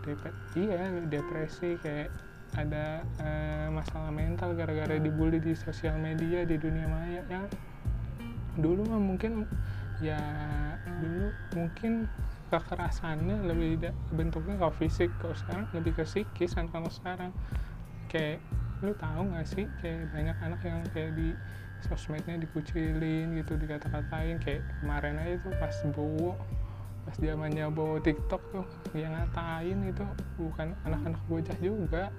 Dep 0.07 0.23
iya 0.55 0.87
depresi 1.11 1.75
kayak 1.83 2.15
ada 2.55 3.03
uh, 3.21 3.69
masalah 3.75 4.15
mental 4.15 4.55
gara-gara 4.55 4.97
dibully 4.97 5.43
di 5.43 5.53
sosial 5.53 5.99
media 5.99 6.47
di 6.47 6.57
dunia 6.57 6.87
maya 6.87 7.23
ya. 7.27 7.43
Dulu 8.57 8.87
mah 8.89 9.03
mungkin 9.03 9.45
ya 9.99 10.21
dulu 11.03 11.33
mungkin 11.57 12.05
kekerasannya 12.53 13.43
lebih 13.51 13.91
bentuknya 14.15 14.55
kalau 14.61 14.75
fisik 14.79 15.11
kalau 15.19 15.35
sekarang 15.35 15.67
lebih 15.75 15.93
ke 15.99 16.05
psikis 16.07 16.55
kan 16.55 16.71
kalau 16.71 16.89
sekarang. 16.89 17.35
Kayak 18.07 18.39
lu 18.85 18.93
tahu 18.97 19.33
gak 19.33 19.47
sih 19.49 19.65
kayak 19.81 20.13
banyak 20.13 20.37
anak 20.45 20.61
yang 20.65 20.81
kayak 20.93 21.13
di 21.17 21.33
sosmednya 21.85 22.41
dikucilin 22.41 23.37
gitu 23.41 23.57
dikata-katain. 23.57 24.41
Kayak 24.41 24.65
kemarin 24.81 25.17
aja 25.21 25.35
tuh 25.45 25.53
pas 25.57 25.77
bowo 25.93 26.33
pas 27.07 27.15
zamannya 27.23 27.71
bawa 27.71 28.03
TikTok 28.03 28.43
tuh 28.51 28.67
yang 28.99 29.15
ngatain 29.15 29.79
itu 29.87 30.03
bukan 30.35 30.75
anak-anak 30.83 31.23
bocah 31.31 31.59
juga. 31.63 32.11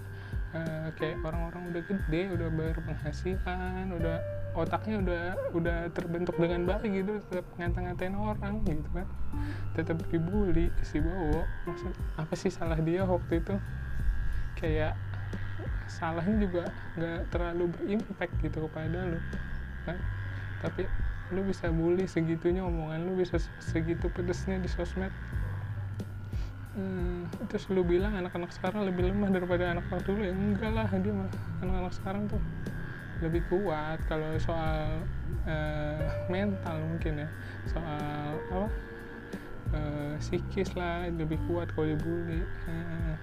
Uh, 0.55 0.87
kayak 0.95 1.19
orang-orang 1.27 1.75
udah 1.75 1.83
gede 1.91 2.21
udah 2.31 2.47
berpenghasilan 2.55 3.91
udah 3.91 4.15
otaknya 4.55 4.95
udah 5.03 5.23
udah 5.51 5.77
terbentuk 5.91 6.39
dengan 6.39 6.63
baik 6.63 6.87
gitu 6.87 7.19
tetap 7.27 7.45
ngata-ngatain 7.59 8.15
orang 8.15 8.63
gitu 8.63 8.87
kan. 8.95 9.07
Tetap 9.75 9.99
dibully 10.07 10.71
si 10.87 11.03
Bowo. 11.03 11.43
Maksud 11.67 11.93
apa 12.15 12.33
sih 12.39 12.47
salah 12.47 12.79
dia 12.79 13.03
waktu 13.03 13.43
itu? 13.43 13.55
Kayak 14.55 14.95
salahnya 15.87 16.35
juga 16.43 16.63
nggak 16.99 17.31
terlalu 17.33 17.71
berimpact 17.73 18.33
gitu 18.43 18.67
kepada 18.69 18.99
lu 19.07 19.19
kan? 19.87 19.97
Tapi 20.61 20.83
lu 21.35 21.43
bisa 21.43 21.67
bully 21.67 22.07
segitunya 22.07 22.63
omongan 22.63 23.03
lu 23.03 23.19
bisa 23.19 23.35
segitu 23.59 24.07
pedesnya 24.07 24.59
di 24.59 24.69
sosmed. 24.71 25.11
Hmm, 26.77 27.25
terus 27.49 27.65
lu 27.73 27.81
bilang 27.81 28.13
anak-anak 28.13 28.53
sekarang 28.53 28.85
lebih 28.85 29.09
lemah 29.09 29.33
daripada 29.33 29.73
anak-anak 29.73 30.05
dulu 30.05 30.21
ya 30.21 30.29
enggak 30.29 30.71
lah 30.77 30.87
dia 30.93 31.09
mah 31.09 31.29
anak-anak 31.65 31.93
sekarang 31.97 32.23
tuh 32.29 32.41
lebih 33.19 33.41
kuat. 33.49 33.97
Kalau 34.05 34.37
soal 34.37 35.01
uh, 35.49 36.05
mental 36.29 36.77
mungkin 36.77 37.25
ya 37.25 37.29
soal 37.65 38.37
apa 38.53 38.69
uh, 39.73 40.13
psikis 40.21 40.77
lah 40.77 41.09
lebih 41.09 41.41
kuat 41.49 41.73
kalau 41.73 41.91
dibully. 41.91 42.45
Uh, 42.69 43.17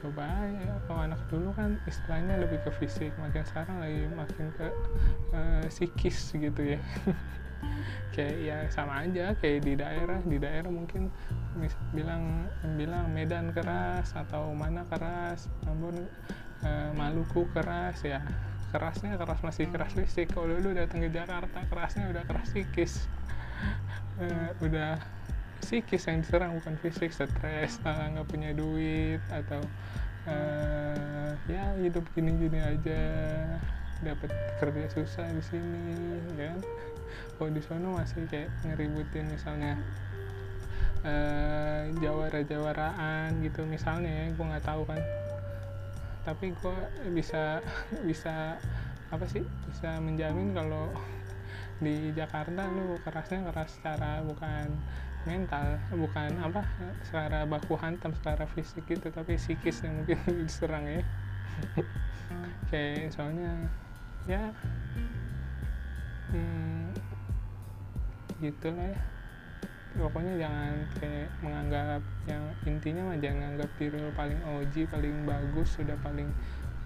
coba 0.00 0.24
ya 0.48 0.72
kalau 0.88 1.00
anak 1.04 1.20
dulu 1.28 1.52
kan 1.52 1.76
istilahnya 1.84 2.40
lebih 2.40 2.58
ke 2.64 2.70
fisik 2.80 3.12
makin 3.20 3.44
sekarang 3.44 3.76
lagi 3.84 4.08
makin 4.16 4.46
ke 4.56 4.68
uh, 5.36 5.64
psikis 5.68 6.32
gitu 6.32 6.76
ya. 6.76 6.80
Kayak 8.16 8.36
ya 8.40 8.58
sama 8.72 9.04
aja 9.04 9.36
kayak 9.36 9.68
di 9.68 9.76
daerah 9.76 10.16
di 10.24 10.40
daerah 10.40 10.72
mungkin 10.72 11.12
mis 11.60 11.76
bilang 11.92 12.48
bilang 12.80 13.12
Medan 13.12 13.52
keras 13.52 14.16
atau 14.16 14.56
mana 14.56 14.88
keras 14.88 15.44
namun 15.68 16.08
uh, 16.64 16.90
Maluku 16.96 17.44
keras 17.52 18.00
ya. 18.00 18.24
Kerasnya 18.72 19.20
keras 19.20 19.44
masih 19.44 19.68
keras 19.68 19.92
fisik 19.92 20.32
kalau 20.32 20.56
dulu 20.56 20.72
datang 20.72 21.04
ke 21.04 21.12
Jakarta 21.12 21.60
kerasnya 21.68 22.08
udah 22.08 22.24
keras 22.24 22.48
psikis. 22.48 23.04
Uh, 24.16 24.56
udah 24.66 24.96
psikis 25.70 26.10
yang 26.10 26.18
diserang 26.18 26.58
bukan 26.58 26.74
fisik 26.82 27.14
stres 27.14 27.78
nggak 27.86 28.26
punya 28.26 28.50
duit 28.50 29.22
atau 29.30 29.62
uh, 30.26 31.30
ya 31.46 31.62
hidup 31.78 32.02
gini-gini 32.10 32.58
aja. 32.58 33.02
Dapat 34.02 34.34
kerja 34.58 34.90
susah 34.90 35.30
di 35.30 35.44
sini 35.46 36.18
kan? 36.34 36.58
Kalau 37.38 37.54
di 37.54 37.62
sana 37.62 38.02
masih 38.02 38.26
kayak 38.26 38.50
ngeributin 38.66 39.30
misalnya 39.30 39.78
uh, 41.06 41.86
jawara-jawaraan 42.02 43.38
gitu 43.46 43.62
misalnya 43.62 44.10
ya 44.10 44.24
gue 44.34 44.46
nggak 44.50 44.66
tahu 44.66 44.82
kan. 44.90 44.98
Tapi 46.26 46.50
gue 46.50 46.76
bisa 47.14 47.62
bisa 48.02 48.58
apa 49.14 49.26
sih 49.30 49.46
bisa 49.70 50.02
menjamin 50.02 50.50
kalau 50.50 50.90
di 51.78 52.10
Jakarta 52.10 52.66
lu 52.74 52.98
kerasnya 53.06 53.46
keras 53.46 53.70
secara 53.78 54.20
bukan 54.26 54.66
mental 55.28 55.76
bukan 55.92 56.32
apa 56.40 56.64
secara 57.04 57.44
baku 57.44 57.76
hantam 57.76 58.16
secara 58.16 58.48
fisik 58.48 58.88
gitu 58.88 59.12
tapi 59.12 59.36
psikis 59.36 59.84
yang 59.84 60.00
mungkin 60.00 60.16
diserang 60.48 60.84
ya. 60.88 61.02
Kayak 62.72 63.12
soalnya 63.12 63.52
ya 64.24 64.42
hmm, 66.32 66.94
gitulah 68.40 68.88
ya. 68.88 69.00
Pokoknya 69.90 70.38
jangan 70.38 70.74
kayak 71.02 71.28
menganggap 71.42 72.02
yang 72.30 72.44
intinya 72.62 73.10
mah 73.10 73.18
jangan 73.18 73.58
anggap 73.58 73.70
diri 73.76 73.98
paling 74.14 74.40
OG 74.46 74.74
paling 74.86 75.26
bagus 75.26 75.68
sudah 75.74 75.98
paling 75.98 76.30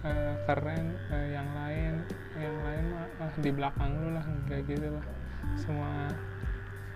uh, 0.03 0.35
keren 0.49 0.97
uh, 1.13 1.29
yang 1.29 1.47
lain 1.53 2.01
yang 2.35 2.57
lain 2.65 2.85
mah 2.97 3.07
uh, 3.29 3.33
di 3.45 3.51
belakang 3.53 3.93
lu 4.01 4.17
lah 4.17 4.25
kayak 4.49 4.65
gitu 4.67 4.89
lah. 4.89 5.05
Semua 5.61 6.09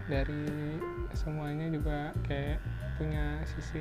dari 0.08 0.76
semuanya 1.12 1.68
juga 1.68 2.10
kayak 2.24 2.58
punya 2.96 3.38
sisi 3.44 3.80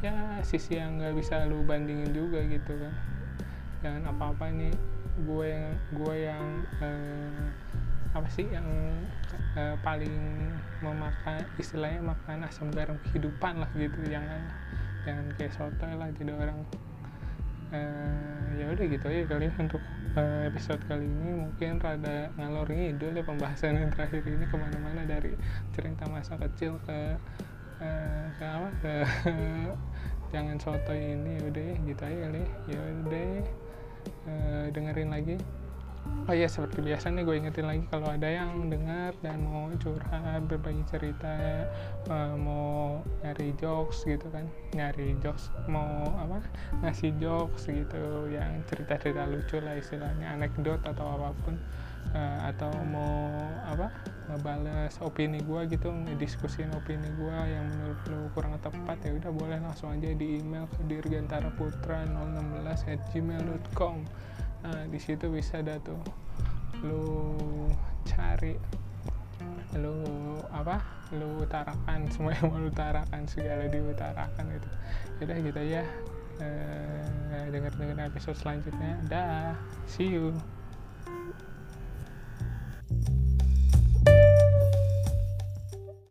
ya 0.00 0.40
sisi 0.44 0.80
yang 0.80 0.96
nggak 1.00 1.16
bisa 1.16 1.44
lu 1.48 1.64
bandingin 1.64 2.12
juga 2.12 2.40
gitu 2.44 2.72
kan. 2.76 2.94
Jangan 3.80 4.12
apa-apa 4.12 4.52
nih 4.52 4.72
gue 5.24 5.46
yang 5.48 5.66
gue 5.96 6.14
yang 6.28 6.44
uh, 6.84 7.44
apa 8.16 8.28
sih 8.32 8.44
yang 8.48 8.66
uh, 9.56 9.76
paling 9.80 10.16
memakan 10.84 11.44
istilahnya 11.56 12.00
makan 12.00 12.44
asam 12.48 12.68
garam 12.72 12.96
kehidupan 13.08 13.60
lah 13.60 13.70
gitu. 13.76 13.98
Jangan 14.08 14.40
jangan 15.04 15.26
kayak 15.40 15.52
soto 15.56 15.88
lah 15.88 16.08
jadi 16.12 16.32
orang 16.36 16.60
uh, 17.70 18.46
ya 18.58 18.66
udah 18.70 18.84
gitu 18.86 19.04
aja 19.06 19.22
kali 19.26 19.46
ya 19.50 19.54
untuk 19.58 19.82
uh, 20.18 20.42
episode 20.46 20.82
kali 20.86 21.06
ini. 21.06 21.30
Mungkin 21.46 21.82
rada 21.82 22.30
ngalor 22.38 22.68
ngidul 22.70 23.14
ya 23.14 23.24
pembahasan 23.24 23.78
yang 23.78 23.90
terakhir 23.94 24.22
ini 24.26 24.44
ke 24.46 24.56
mana-mana 24.58 25.02
dari 25.06 25.34
cerita 25.74 26.06
masa 26.10 26.38
kecil 26.38 26.78
ke 26.86 26.98
uh, 27.82 28.26
ke 28.38 28.44
apa? 28.44 28.68
Ke 28.82 28.94
jangan 30.34 30.56
soto 30.58 30.92
ini. 30.94 31.38
Ya 31.38 31.42
udah 31.46 31.68
gitu 31.86 32.02
aja 32.02 32.18
kali 32.28 32.38
ya, 32.38 32.48
ya 32.70 32.80
udah 33.06 33.30
uh, 34.26 34.64
dengerin 34.70 35.10
lagi 35.10 35.36
oh 36.30 36.34
iya 36.34 36.46
seperti 36.46 36.78
biasa 36.84 37.10
nih 37.10 37.26
gue 37.26 37.36
ingetin 37.42 37.66
lagi 37.66 37.82
kalau 37.90 38.06
ada 38.06 38.28
yang 38.30 38.70
dengar 38.70 39.10
dan 39.18 39.42
mau 39.42 39.66
curhat 39.82 40.46
berbagi 40.46 40.86
cerita 40.86 41.66
uh, 42.06 42.38
mau 42.38 43.02
nyari 43.26 43.50
jokes 43.58 44.06
gitu 44.06 44.30
kan. 44.30 44.46
Nyari 44.76 45.18
jokes 45.18 45.50
mau 45.66 46.06
apa? 46.22 46.38
Ngasih 46.86 47.18
jokes 47.18 47.66
gitu 47.66 48.30
yang 48.30 48.62
cerita-cerita 48.70 49.26
lucu 49.26 49.58
lah 49.58 49.74
istilahnya 49.74 50.38
anekdot 50.38 50.80
atau 50.86 51.18
apa 51.18 51.34
pun. 51.42 51.58
Uh, 52.14 52.40
atau 52.48 52.70
mau 52.86 53.34
apa? 53.66 53.90
Ngebales 54.30 55.02
opini 55.02 55.42
gue 55.42 55.66
gitu 55.66 55.90
ngediskusin 55.90 56.70
opini 56.78 57.10
gue 57.18 57.36
yang 57.50 57.66
menurut 57.66 58.00
lu 58.06 58.20
kurang 58.38 58.54
tepat 58.62 59.02
ya 59.02 59.18
udah 59.18 59.34
boleh 59.34 59.58
langsung 59.58 59.90
aja 59.90 60.14
di 60.14 60.38
email 60.38 60.70
ke 60.70 60.86
dirgantaraputra 60.86 62.06
016 62.06 62.86
at 62.94 63.02
gmail.com 63.10 64.06
nah 64.60 64.84
di 64.86 64.98
situ 65.00 65.26
bisa 65.32 65.60
dah 65.64 65.78
tuh. 65.80 66.00
Lu 66.84 67.02
cari 68.08 68.56
lu 69.78 69.96
apa 70.50 70.82
lu 71.14 71.46
utarakan 71.46 72.06
semua 72.12 72.34
yang 72.36 72.50
mau 72.50 72.58
lu 72.58 72.68
utarakan 72.68 73.22
segala 73.30 73.70
diutarakan 73.70 74.46
itu 74.50 74.70
udah 75.20 75.36
gitu 75.40 75.60
ya 75.62 75.84
eh, 76.40 77.46
denger 77.52 77.72
episode 78.00 78.36
selanjutnya. 78.36 78.96
Dah. 79.08 79.54
See 79.86 80.12
you 80.12 80.36